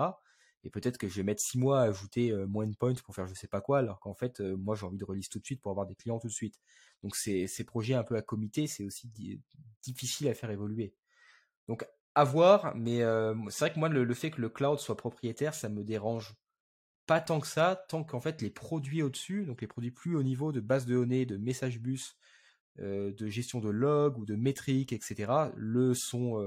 [0.64, 3.28] et peut-être que je vais mettre six mois à ajouter moins de points pour faire
[3.28, 5.62] je sais pas quoi, alors qu'en fait, moi j'ai envie de release tout de suite
[5.62, 6.60] pour avoir des clients tout de suite.
[7.03, 9.10] Donc ces, projets un peu à comité, c'est aussi
[9.82, 10.93] difficile à faire évoluer.
[11.68, 11.86] Donc
[12.16, 12.99] à voir, mais
[13.49, 16.36] c'est vrai que moi le, fait que le cloud soit propriétaire, ça me dérange
[17.05, 20.24] pas tant que ça, tant qu'en fait les produits au-dessus, donc les produits plus haut
[20.24, 22.18] niveau de base de données, de message bus,
[22.78, 26.38] de gestion de log ou de métriques, etc., le sont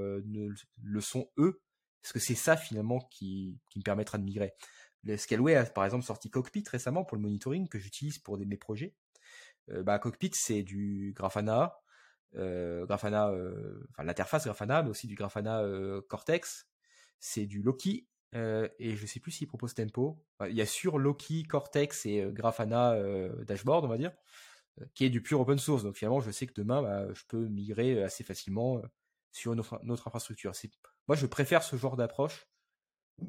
[1.39, 1.63] eux
[2.03, 4.55] parce que c'est ça finalement qui, me permettra de migrer.
[5.05, 8.57] Le Scaleway a par exemple sorti Cockpit récemment pour le monitoring que j'utilise pour mes
[8.57, 8.95] projets.
[9.71, 11.79] Euh, bah, Cockpit c'est du Grafana,
[12.37, 15.63] euh, Grafana, euh, enfin l'interface Grafana, mais aussi du Grafana
[16.09, 16.69] Cortex.
[17.21, 20.25] c'est du Loki et je sais plus s'il propose Tempo.
[20.49, 22.97] il y a sur Loki, Cortex et Grafana
[23.45, 24.13] Dashboard, on va dire,
[24.95, 25.83] qui est du pur open source.
[25.83, 28.81] Donc finalement, je sais que demain, bah, je peux migrer assez facilement
[29.33, 30.53] sur une autre, infrastructure.
[31.09, 32.47] Moi, je préfère ce genre d'approche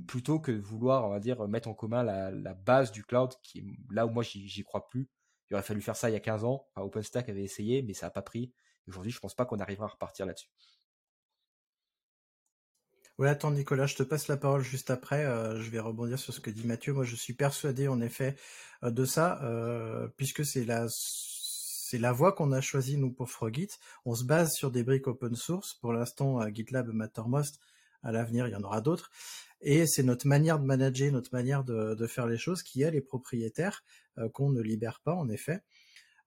[0.08, 3.66] plutôt que vouloir, on va dire, mettre en commun la, base du cloud, qui est
[3.92, 5.10] là où moi j'y crois plus.
[5.50, 6.68] Il aurait fallu faire ça il y a 15 ans.
[6.76, 8.54] OpenStack avait essayé, mais ça n'a pas pris.
[8.88, 10.50] Aujourd'hui, je pense pas qu'on arrivera à repartir là-dessus.
[13.20, 15.24] Oui, attends Nicolas, je te passe la parole juste après.
[15.24, 16.94] Euh, je vais rebondir sur ce que dit Mathieu.
[16.94, 18.36] Moi, je suis persuadé en effet
[18.84, 20.88] euh, de ça, euh, puisque c'est la
[21.94, 23.68] c'est la voie qu'on a choisie nous pour Frogit.
[24.06, 25.76] On se base sur des briques open source.
[25.76, 27.60] Pour l'instant, GitLab, Mattermost.
[28.02, 29.12] À l'avenir, il y en aura d'autres.
[29.62, 33.84] Et c'est notre manière de manager, notre manière de, faire les choses qui, est propriétaire,
[34.34, 35.62] qu'on ne libère pas, en effet.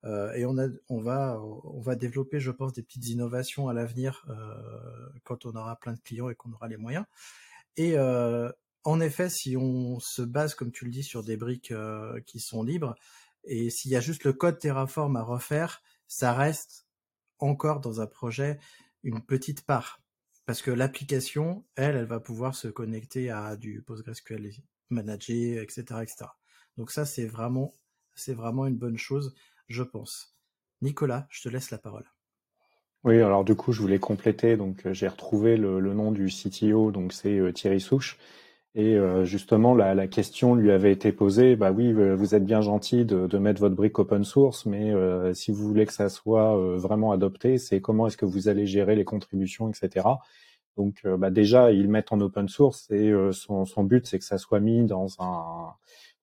[0.05, 5.57] Euh, et on, va, développer, je pense, des petites innovations à l'avenir euh, quand on
[5.57, 7.07] aura plein de clients et qu'on aura les moyens.
[7.77, 8.53] Et euh,
[8.85, 11.75] en effet, si on se base, comme tu le dis, sur des briques
[12.25, 12.95] qui sont libres,
[13.47, 16.87] et s'il y a juste le code Terraform à refaire, ça reste
[17.39, 18.59] encore dans un projet
[19.03, 20.03] une petite part.
[20.45, 24.51] Parce que l'application, elle, elle va pouvoir se connecter à du PostgreSQL
[24.91, 26.27] manager, etc., etc.
[26.77, 27.75] Donc ça, c'est vraiment,
[28.15, 29.35] c'est vraiment une bonne chose
[29.69, 30.37] je pense.
[30.83, 32.05] Nicolas, je te laisse la parole.
[33.05, 34.57] Oui, alors du coup, je voulais compléter.
[34.57, 38.19] Donc, euh, j'ai retrouvé le, nom du CTO, donc c'est euh, Thierry Souche.
[38.77, 41.57] Et euh, justement, la, question lui avait été posée.
[41.57, 44.93] Bah oui, vous êtes bien gentil de, mettre votre brique open source, mais
[45.35, 48.95] si vous voulez que ça soit vraiment adopté, c'est comment est-ce que vous allez gérer
[48.95, 50.07] les contributions, etc.
[50.77, 54.37] Donc, bah déjà, ils mettent en open source et son, son but, c'est que ça
[54.37, 55.75] soit mis dans un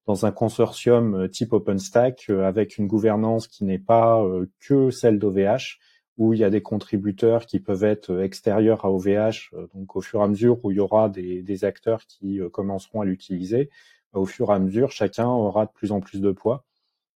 [0.05, 4.89] dans un consortium euh, type OpenStack euh, avec une gouvernance qui n'est pas euh, que
[4.89, 5.79] celle d'OVH,
[6.17, 10.19] où il y a des contributeurs qui peuvent être extérieurs à OVH, donc au fur
[10.21, 13.69] et à mesure où il y aura des, des acteurs qui commenceront à l'utiliser,
[14.13, 16.65] au fur et à mesure, chacun aura de plus en plus de poids.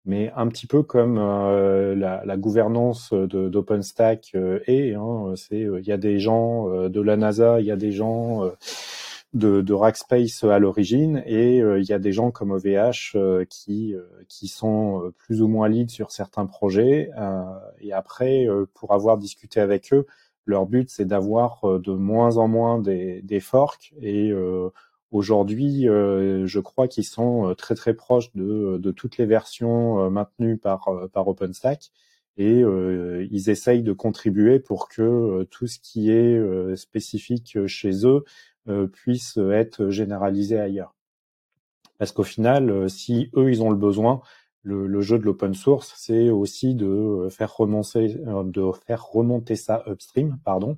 [0.06, 4.36] Mais un petit peu comme la, la, gouvernance d'OpenStack
[4.68, 7.92] est, hein, c'est il y a des gens de la NASA, il y a des
[7.92, 8.44] gens
[9.36, 13.44] de, de Rackspace à l'origine et euh, il y a des gens comme OVH euh,
[13.50, 17.12] qui euh, qui sont plus ou moins leads sur certains projets
[17.80, 20.06] et après pour avoir discuté avec eux
[20.46, 24.32] leur but c'est d'avoir de moins en moins des, des forks et
[25.12, 30.90] aujourd'hui je crois qu'ils sont très très proches de, de toutes les versions maintenues par
[31.12, 31.92] par OpenStack
[32.38, 38.24] et ils essayent de contribuer pour que tout ce qui est spécifique chez eux
[38.68, 40.96] euh, puisse être généralisé ailleurs.
[42.00, 44.22] Parce qu'au final, euh, si eux, ils ont le besoin,
[44.64, 50.40] le, jeu de l'open source, c'est aussi de faire remonter, euh, faire remonter ça upstream,
[50.44, 50.78] pardon.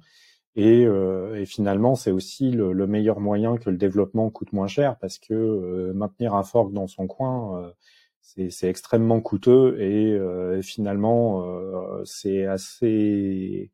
[0.58, 5.20] Et, et finalement, c'est aussi le, meilleur moyen que le développement coûte moins cher, parce
[5.20, 7.72] que maintenir un fork dans son coin,
[8.22, 10.20] c'est extrêmement coûteux et
[10.64, 11.46] finalement,
[12.06, 13.72] c'est assez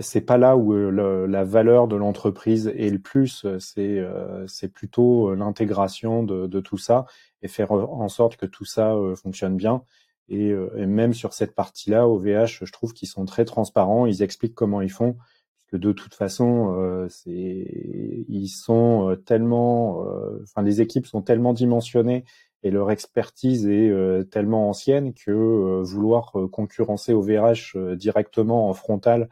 [0.00, 4.68] c'est pas là où euh, la valeur de l'entreprise est le plus, c'est euh, c'est
[4.68, 7.06] plutôt euh, l'intégration de, de, tout ça
[7.42, 9.82] et faire en sorte que tout ça fonctionne bien.
[10.28, 14.54] Et, et même sur cette partie-là, OVH, je trouve qu'ils sont très transparents, ils expliquent
[14.54, 15.16] comment ils font,
[15.56, 20.04] puisque de toute façon, ils sont tellement,
[20.42, 22.24] enfin les équipes sont tellement dimensionnées
[22.62, 29.30] et leur expertise est tellement ancienne que vouloir concurrencer OVH directement en frontal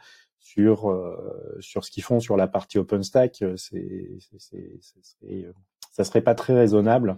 [0.48, 4.08] sur euh, sur ce qu'ils font sur la partie OpenStack, euh, c'est
[5.24, 5.52] euh,
[5.92, 7.16] ça serait pas très raisonnable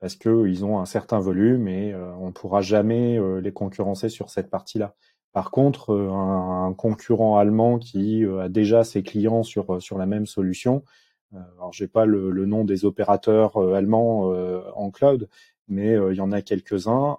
[0.00, 4.48] parce que ils ont un certain volume et on pourra jamais les concurrencer sur cette
[4.48, 4.94] partie-là.
[5.32, 10.84] Par contre, un, concurrent allemand qui a déjà ses clients sur sur la même solution,
[11.32, 14.30] alors j'ai pas le, le, nom des opérateurs allemands
[14.76, 15.28] en cloud,
[15.66, 17.18] mais il y en a quelques-uns.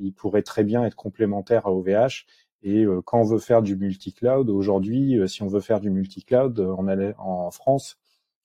[0.00, 2.24] ils pourraient très bien être complémentaires à OVH
[2.64, 5.90] et euh, quand on veut faire du multi-cloud, aujourd'hui, euh, si on veut faire du
[5.90, 7.98] multi-cloud, euh, on a, en France,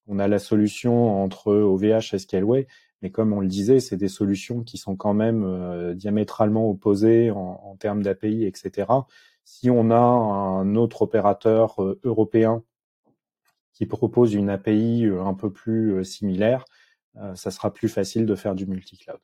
[0.07, 2.67] on a la solution entre OVH et Scaleway,
[3.01, 7.61] mais comme on le disait, c'est des solutions qui sont quand même diamétralement opposées en,
[7.63, 8.87] en termes d'API, etc.
[9.45, 12.63] Si on a un autre opérateur européen
[13.71, 16.65] qui propose une API un peu plus similaire,
[17.35, 19.19] ça sera plus facile de faire du multi-cloud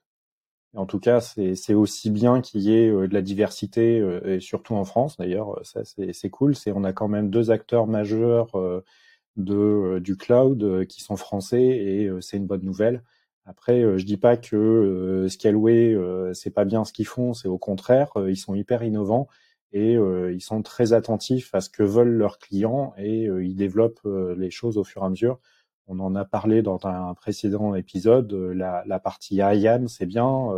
[0.76, 4.40] en tout cas, c'est aussi bien qu'il y ait euh, de la diversité, euh, et
[4.40, 6.54] surtout en France d'ailleurs, ça c'est cool.
[6.68, 8.84] On a quand même deux acteurs majeurs euh,
[9.38, 13.04] du cloud qui sont français et c'est une bonne nouvelle.
[13.46, 15.96] Après, je dis pas que Scaleway
[16.34, 19.28] c'est pas bien ce qu'ils font, c'est au contraire, ils sont hyper innovants
[19.74, 24.08] et ils sont très attentifs à ce que veulent leurs clients et ils développent
[24.38, 25.40] les choses au fur et à mesure.
[25.88, 28.32] On en a parlé dans un précédent épisode.
[28.34, 30.50] La, la partie IAM, c'est bien.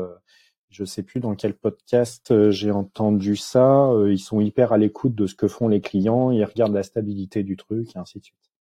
[0.69, 3.91] Je sais plus dans quel podcast j'ai entendu ça.
[4.07, 6.31] Ils sont hyper à l'écoute de ce que font les clients.
[6.31, 8.51] Ils regardent la stabilité du truc et ainsi de suite.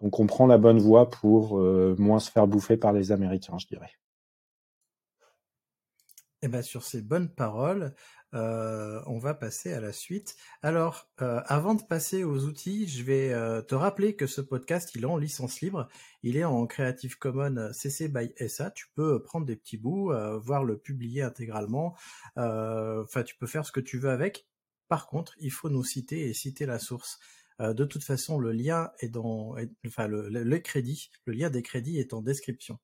[0.00, 3.66] Donc on prend la bonne voie pour moins se faire bouffer par les Américains, je
[3.66, 3.92] dirais.
[6.42, 7.94] Eh ben sur ces bonnes paroles,
[8.34, 10.36] euh, on va passer à la suite.
[10.62, 14.92] Alors, euh, avant de passer aux outils, je vais euh, te rappeler que ce podcast,
[14.94, 15.88] il est en licence libre.
[16.22, 18.70] Il est en Creative Commons CC by SA.
[18.70, 21.96] Tu peux prendre des petits bouts, voir le publier intégralement.
[22.36, 24.46] Enfin, tu peux faire ce que tu veux avec.
[24.88, 27.18] Par contre, il faut nous citer et citer la source.
[27.58, 29.56] de toute façon, le lien est dans,
[29.86, 32.78] enfin, le crédit, le lien des crédits est en description.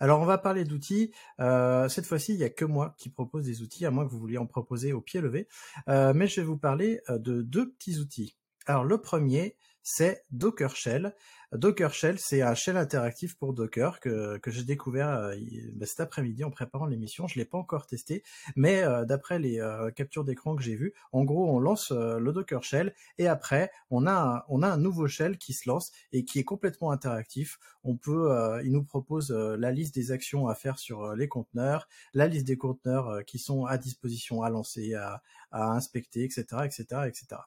[0.00, 1.12] Alors on va parler d'outils.
[1.40, 4.10] Euh, cette fois-ci, il n'y a que moi qui propose des outils, à moins que
[4.10, 5.48] vous vouliez en proposer au pied levé.
[5.88, 8.36] Euh, mais je vais vous parler euh, de deux petits outils.
[8.66, 11.14] Alors le premier, c'est Docker Shell.
[11.52, 15.34] Docker Shell, c'est un shell interactif pour Docker que, j'ai découvert euh,
[15.72, 17.26] bah, cet après-midi en préparant l'émission.
[17.26, 18.22] Je l'ai pas encore testé,
[18.54, 22.32] mais euh, d'après les euh, captures d'écran que j'ai vues, en gros, on lance le
[22.32, 25.90] Docker Shell et après, on a un, on a un nouveau shell qui se lance
[26.12, 27.58] et qui est complètement interactif.
[27.82, 32.28] On peut, il nous propose la liste des actions à faire sur les conteneurs, la
[32.28, 37.40] liste des conteneurs qui sont à disposition à lancer, à, à inspecter, etc., etc., etc.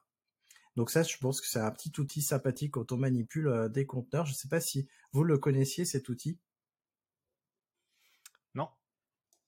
[0.76, 3.86] Donc ça, je pense que c'est un petit outil sympathique quand on manipule euh, des
[3.86, 4.26] conteneurs.
[4.26, 6.38] Je ne sais pas si vous le connaissiez, cet outil.
[8.54, 8.68] Non,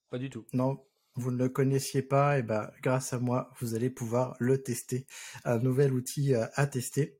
[0.09, 0.45] pas du tout.
[0.53, 0.83] Non,
[1.15, 5.07] vous ne le connaissiez pas, et ben grâce à moi, vous allez pouvoir le tester.
[5.45, 7.19] Un nouvel outil euh, à tester.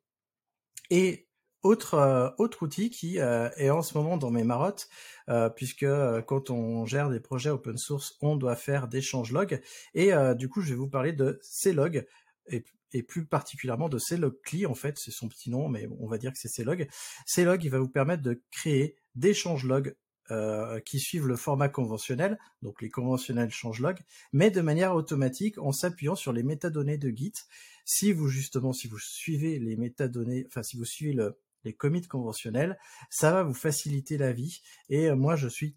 [0.92, 1.28] Et
[1.64, 4.88] autre euh, autre outil qui est en ce moment dans mes marottes,
[5.56, 5.88] puisque
[6.28, 9.60] quand on gère des projets open source, on doit faire des changelogs.
[9.96, 12.06] Et du coup, je vais vous parler de Clog.
[12.48, 16.32] Et plus particulièrement de ClogCli, en fait, c'est son petit nom, mais on va dire
[16.32, 16.88] que c'est Clog.
[17.34, 19.96] Clog, il va vous permettre de créer des changelogs
[20.32, 24.00] euh, qui suivent le format conventionnel, donc les conventionnels changelogs,
[24.34, 27.34] mais de manière automatique en s'appuyant sur les métadonnées de Git.
[27.86, 31.16] Si vous justement, si vous suivez les métadonnées, enfin si vous suivez
[31.64, 32.80] les commits conventionnels,
[33.12, 34.62] ça va vous faciliter la vie.
[34.90, 35.76] Et euh, moi, je suis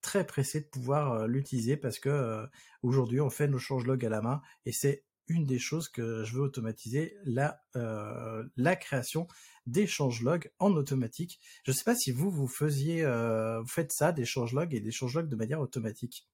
[0.00, 2.46] très pressé de pouvoir euh, l'utiliser parce que
[2.82, 6.34] aujourd'hui, on fait nos changelogs à la main et c'est une des choses que je
[6.34, 8.44] veux automatiser, la, euh,
[8.80, 9.28] création
[9.66, 11.40] des changelogs en automatique.
[11.64, 14.80] Je ne sais pas si vous, vous faisiez, euh, vous faites ça, des changelogs et
[14.80, 16.28] des changelogs de manière automatique.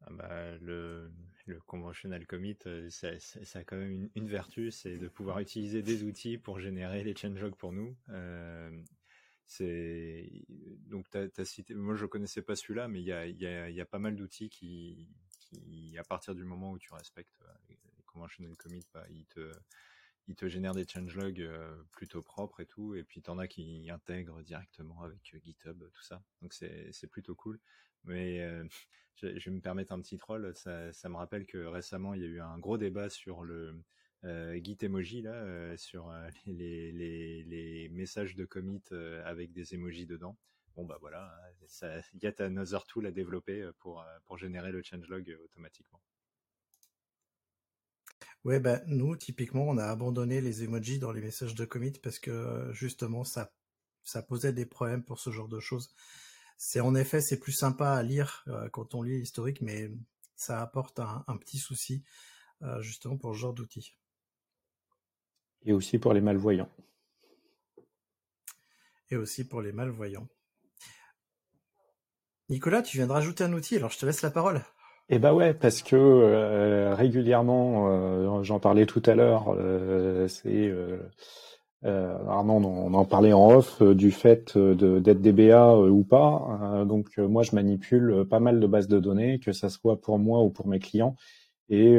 [0.00, 1.12] Ah bah, le,
[1.46, 3.08] le conventional commit, euh, ça,
[3.54, 7.54] a quand même une, vertu, c'est de pouvoir utiliser des outils pour générer les changelogs
[7.54, 7.96] pour nous.
[10.88, 14.48] donc as, cité, moi je connaissais pas celui-là, mais il y a pas mal d'outils
[14.48, 15.08] qui,
[15.98, 19.26] à partir du moment où tu respectes euh, les conventional commits, bah, il
[20.36, 24.42] te génère des changelogs euh, plutôt propres et tout, et puis t'en as qui intègrent
[24.42, 26.22] directement avec euh, GitHub, tout ça.
[26.40, 27.60] Donc c'est plutôt cool.
[28.04, 28.40] Mais
[29.16, 30.52] je, vais me permettre un petit troll.
[30.56, 33.82] Ça, me rappelle que récemment il y a eu un gros débat sur le
[34.24, 36.12] Git emoji là, sur
[36.46, 38.82] les, les, les, messages de commit
[39.24, 40.36] avec des emojis dedans
[40.76, 41.32] bon bah voilà,
[42.14, 45.44] il y a Another Tool à développer euh, pour, euh, pour générer le changelog euh,
[45.44, 46.00] automatiquement.
[48.44, 52.18] Ouais, bah, nous, typiquement, on a abandonné les emojis dans les messages de commit parce
[52.18, 53.52] que justement, ça,
[54.02, 55.94] ça posait des problèmes pour ce genre de choses.
[56.56, 59.90] C'est en effet, c'est plus sympa à lire quand on lit l'historique, mais
[60.34, 62.04] ça apporte un, petit souci
[62.80, 63.96] justement pour ce genre d'outils.
[65.64, 66.70] Et aussi pour les malvoyants.
[69.10, 70.28] Et aussi pour les malvoyants.
[72.52, 74.60] Nicolas, tu viens de rajouter un outil, alors je te laisse la parole.
[75.08, 80.70] Eh bah ouais, parce que euh, régulièrement, euh, j'en parlais tout à l'heure, euh, c'est
[81.82, 86.84] Armand, on en parlait en off du fait d'être DBA ou pas.
[86.86, 90.42] donc moi, je manipule pas mal de bases de données, que ça soit pour moi
[90.42, 91.16] ou pour mes clients.
[91.70, 91.98] Et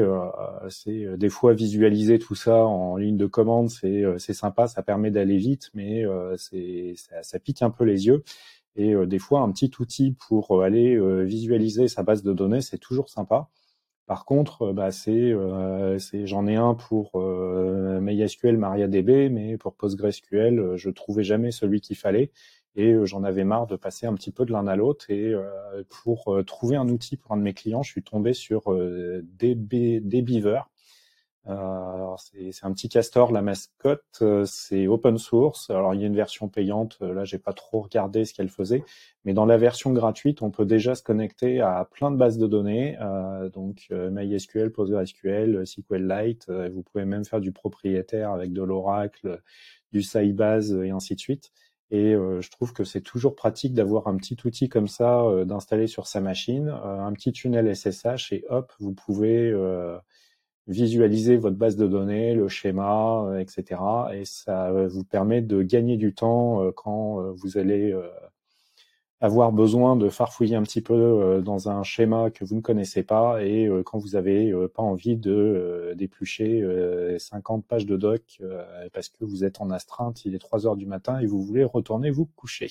[0.69, 5.37] c'est des fois visualiser tout ça en ligne de commande, c'est sympa, ça permet d'aller
[5.37, 6.05] vite, mais
[7.23, 8.23] ça pique un peu les yeux.
[8.75, 12.33] Et euh, des fois, un petit outil pour euh, aller euh, visualiser sa base de
[12.33, 13.49] données, c'est toujours sympa.
[14.05, 15.33] Par contre, bah, c'est,
[16.25, 22.29] j'en ai un pour MySQL, MariaDB, mais pour PostgreSQL, je trouvais jamais celui qu'il fallait
[22.75, 25.09] et j'en avais marre de passer un petit peu de l'un à l'autre.
[25.09, 25.33] Et
[25.87, 30.63] pour trouver un outil pour un de mes clients, je suis tombé sur DB, DBeaver.
[31.45, 35.69] Alors c'est un petit castor, la mascotte, c'est open source.
[35.69, 38.83] Alors il y a une version payante, là j'ai pas trop regardé ce qu'elle faisait,
[39.25, 42.47] mais dans la version gratuite, on peut déjà se connecter à plein de bases de
[42.47, 42.97] données,
[43.53, 46.49] donc MySQL, PostgreSQL, SQLite.
[46.71, 49.41] vous pouvez même faire du propriétaire avec de l'Oracle,
[49.91, 51.51] du Sybase et ainsi de suite.
[51.91, 56.07] Et je trouve que c'est toujours pratique d'avoir un petit outil comme ça d'installer sur
[56.07, 59.53] sa machine, un petit tunnel SSH et hop, vous pouvez
[60.67, 63.81] visualiser votre base de données, le schéma, euh, etc.
[64.13, 67.93] Et ça euh, vous permet de gagner du temps euh, quand vous allez
[69.21, 73.41] avoir besoin de farfouiller un petit peu dans un schéma que vous ne connaissez pas
[73.41, 76.61] et quand vous n'avez pas envie de d'éplucher
[77.17, 78.41] 50 pages de doc
[78.91, 81.63] parce que vous êtes en astreinte, il est 3 heures du matin et vous voulez
[81.63, 82.69] retourner vous coucher.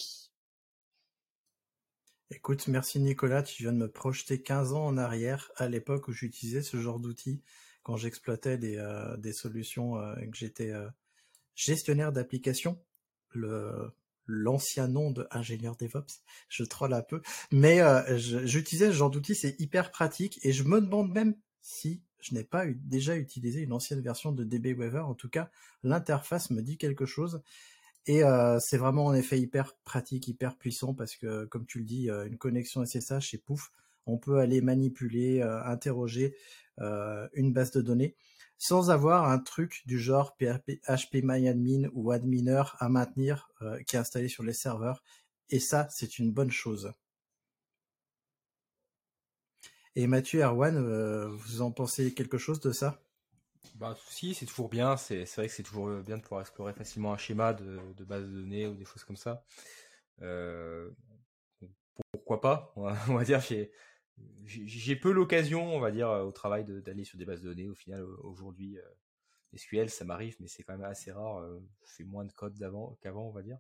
[2.31, 6.13] Écoute, merci Nicolas, tu viens de me projeter 15 ans en arrière à l'époque où
[6.13, 7.41] j'utilisais ce genre d'outils
[7.83, 10.89] quand j'exploitais des, euh, des solutions euh, que j'étais euh,
[11.55, 12.81] gestionnaire d'application,
[13.31, 13.93] le
[14.27, 17.81] l'ancien nom de ingénieur DevOps, je troll un peu, mais
[18.17, 22.45] j'utilisais ce genre d'outil, c'est hyper pratique et je me demande même si je n'ai
[22.45, 25.01] pas eu, déjà utilisé une ancienne version de DB Weaver.
[25.01, 25.51] En tout cas,
[25.83, 27.43] l'interface me dit quelque chose.
[28.07, 28.23] Et
[28.61, 32.39] c'est vraiment en effet hyper pratique, hyper puissant parce que, comme tu le dis, une
[32.39, 33.73] connexion SSH et pouf,
[34.07, 36.39] on peut aller manipuler, interroger euh,
[36.79, 38.17] une base de données
[38.63, 43.99] sans avoir un truc du genre PHP, PHPMyAdmin ou Adminer à maintenir euh, qui est
[43.99, 45.03] installé sur les serveurs.
[45.51, 46.93] Et ça, c'est une bonne chose.
[49.97, 53.03] Et Mathieu Erwan, euh, vous en pensez quelque chose de ça?
[53.75, 54.97] Bah, si, c'est toujours bien.
[54.97, 58.31] C'est vrai que c'est toujours bien de pouvoir explorer facilement un schéma de, base de
[58.31, 59.45] données ou des choses comme ça.
[62.13, 62.73] pourquoi pas?
[62.77, 63.43] On va, dire,
[64.47, 67.69] j'ai peu l'occasion, on va dire, euh, au travail d'aller sur des bases de données.
[67.69, 71.39] Au final, aujourd'hui, euh, SQL, ça m'arrive, mais c'est quand même assez rare.
[71.39, 72.59] Euh, je fais moins de code
[73.01, 73.59] qu'avant, on va dire.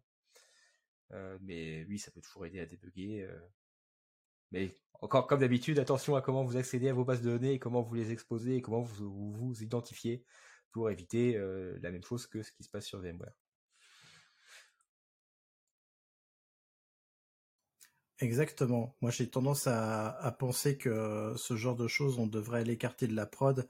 [1.40, 3.28] mais oui, ça peut toujours aider à débugger.
[4.50, 7.82] Mais encore, comme d'habitude, attention à comment vous accédez à vos bases de données, comment
[7.82, 10.24] vous les exposez, comment vous vous, identifiez
[10.72, 11.38] pour éviter
[11.82, 13.34] la même chose que ce qui se passe sur VMware.
[18.22, 18.94] Exactement.
[19.00, 23.26] Moi, j'ai tendance à, penser que ce genre de choses, on devrait l'écarter de la
[23.26, 23.66] prod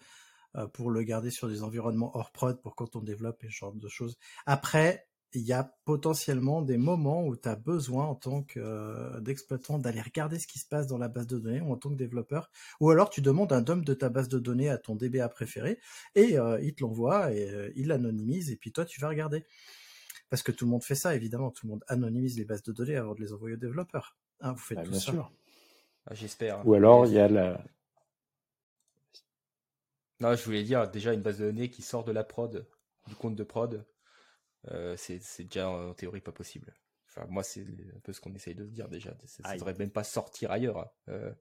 [0.56, 3.52] euh, pour le garder sur des environnements hors prod pour quand on développe et ce
[3.52, 4.18] genre de choses.
[4.44, 9.20] Après, il y a potentiellement des moments où tu as besoin en tant que euh,
[9.20, 11.88] d'exploitant d'aller regarder ce qui se passe dans la base de données ou en tant
[11.88, 12.50] que développeur
[12.80, 15.78] ou alors tu demandes un dump de ta base de données à ton DBA préféré
[16.14, 19.46] et euh, il te l'envoie et il l'anonymise et puis toi tu vas regarder
[20.28, 22.72] parce que tout le monde fait ça évidemment tout le monde anonymise les bases de
[22.72, 25.12] données avant de les envoyer aux développeurs ah, vous faites bah, tout bien ça.
[25.12, 25.32] sûr.
[26.06, 26.66] Ah, j'espère.
[26.66, 27.64] Ou alors il y a la.
[30.20, 32.66] Non, je voulais dire déjà une base de données qui sort de la prod,
[33.09, 33.85] du compte de prod,
[34.70, 36.74] euh, c'est déjà en théorie pas possible.
[37.09, 39.16] Enfin, moi, c'est un peu ce qu'on essaye de se dire déjà.
[39.27, 40.78] Ça ne devrait même pas sortir ailleurs.
[40.78, 40.90] Hein.
[41.09, 41.32] Euh,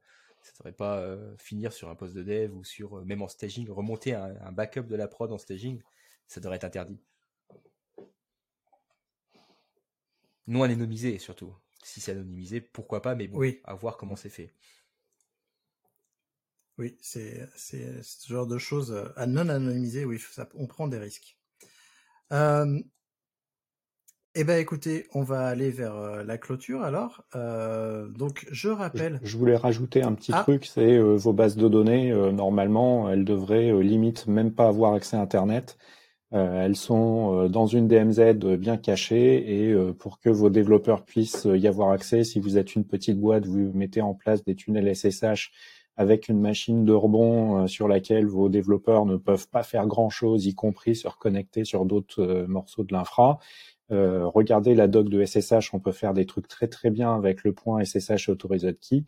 [0.42, 3.28] ça ne devrait pas euh, finir sur un poste de dev ou sur même en
[3.28, 5.82] staging, remonter un, un, backup de la prod en staging,
[6.28, 7.00] ça devrait être interdit.
[10.48, 14.54] Non anonymisé surtout si c'est anonymisé, pourquoi pas, mais bon, à voir comment c'est fait.
[16.78, 20.98] Oui, c'est ce genre de choses euh, à non anonymiser, oui, ça, on prend des
[20.98, 21.38] risques.
[22.32, 22.80] Euh,
[24.34, 27.24] eh ben, écoutez, on va aller vers euh, la clôture alors.
[27.34, 29.20] donc, je rappelle.
[29.22, 30.42] Je, voulais rajouter un petit ah.
[30.42, 32.14] truc, c'est vos bases de données.
[32.32, 35.78] normalement, elles devraient limite même pas avoir accès à Internet.
[36.34, 41.04] Euh, elles sont euh, dans une DMZ bien cachée et euh, pour que vos développeurs
[41.04, 44.56] puissent y avoir accès, si vous êtes une petite boîte, vous mettez en place des
[44.56, 45.52] tunnels SSH
[45.98, 50.56] avec une machine de rebond sur laquelle vos développeurs ne peuvent pas faire grand-chose, y
[50.56, 53.40] compris se reconnecter sur d'autres morceaux de l'infra.
[53.90, 57.54] regardez la doc de SSH, on peut faire des trucs très très bien avec le
[57.54, 59.04] point SSH Authorized Key.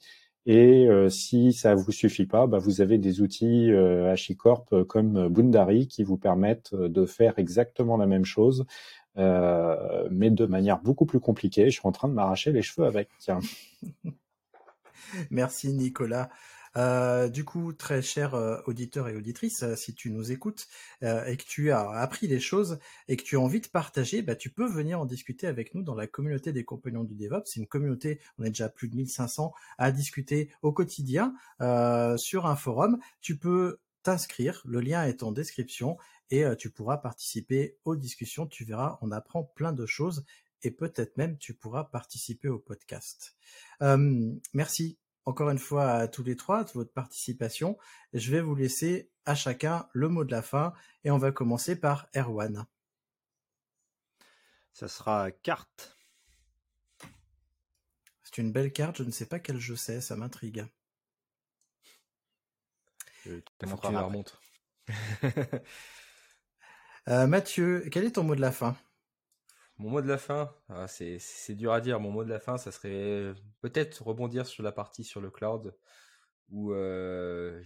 [0.46, 4.84] Et euh, si ça vous suffit pas, bah, vous avez des outils euh, HashiCorp euh,
[4.84, 8.66] comme Bundari qui vous permettent de faire exactement la même chose,
[9.16, 11.66] mais de manière beaucoup plus compliquée.
[11.66, 13.10] Je suis en train de m'arracher les cheveux avec.
[13.20, 13.40] Tiens.
[15.32, 16.30] Merci Nicolas.
[16.76, 20.68] Euh, du coup, très cher euh, auditeur et auditrice, euh, si tu nous écoutes
[21.02, 24.36] et que tu as appris des choses et que tu as envie de partager, bah,
[24.36, 27.44] tu peux venir en discuter avec nous dans la communauté des compagnons du DevOps.
[27.46, 31.36] C'est une communauté, on est déjà plus de 1500 à discuter au quotidien
[32.18, 33.00] sur un forum.
[33.22, 35.98] Tu peux t'inscrire, le lien est en description
[36.30, 38.48] et tu pourras participer aux discussions.
[38.48, 40.24] Tu verras, on apprend plein de choses
[40.62, 43.36] et peut-être même tu pourras participer au podcast.
[44.54, 47.78] merci encore une fois à tous les trois de votre participation.
[48.14, 50.74] Je vais vous laisser à chacun le mot de la fin
[51.04, 52.66] et on va commencer par Erwan.
[54.74, 55.98] Ça sera carte.
[58.24, 60.66] C'est une belle carte, je ne sais pas quel jeu c'est, ça m'intrigue.
[63.26, 64.40] Je te montrer la remonte.
[67.08, 68.76] euh, Mathieu, quel est ton mot de la fin?
[69.84, 72.00] Mon mot de la fin, ah, c'est dur à dire.
[72.00, 75.76] Mon mot de la fin, ça serait peut-être rebondir sur la partie sur le cloud
[76.50, 77.62] où euh,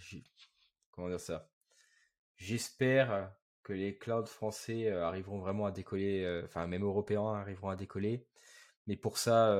[0.91, 1.51] comment dire ça
[2.37, 3.31] J'espère
[3.61, 7.75] que les clouds français euh, arriveront vraiment à décoller, euh, enfin même européens arriveront à
[7.75, 8.25] décoller.
[8.87, 9.55] Mais pour ça,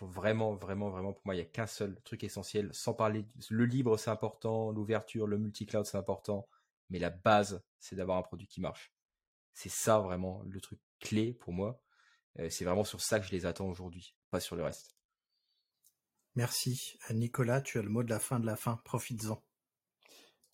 [0.00, 2.70] vraiment, vraiment, vraiment, pour moi, il n'y a qu'un seul truc essentiel.
[2.74, 6.48] Sans parler, le libre c'est important, l'ouverture, le multi-cloud c'est important,
[6.90, 8.92] mais la base c'est d'avoir un produit qui marche.
[9.54, 11.80] C'est ça vraiment le truc clé pour moi.
[12.50, 14.94] c'est vraiment sur ça que je les attends aujourd'hui, pas sur le reste.
[16.36, 16.98] Merci.
[17.12, 18.78] Nicolas, tu as le mot de la fin de la fin.
[18.84, 19.42] Profites-en.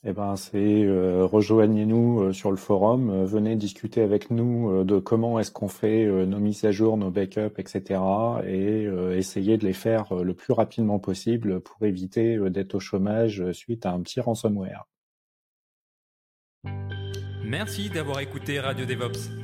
[0.06, 4.98] Eh ben, c'est euh, rejoignez-nous euh, sur le forum, euh, venez discuter avec nous de
[4.98, 8.00] comment est-ce qu'on fait nos mises à jour, nos backups, etc.
[8.46, 8.84] et
[9.16, 13.92] essayez de les faire le plus rapidement possible pour éviter d'être au chômage suite à
[13.92, 14.84] un petit ransomware.
[17.44, 19.43] Merci d'avoir écouté Radio DevOps.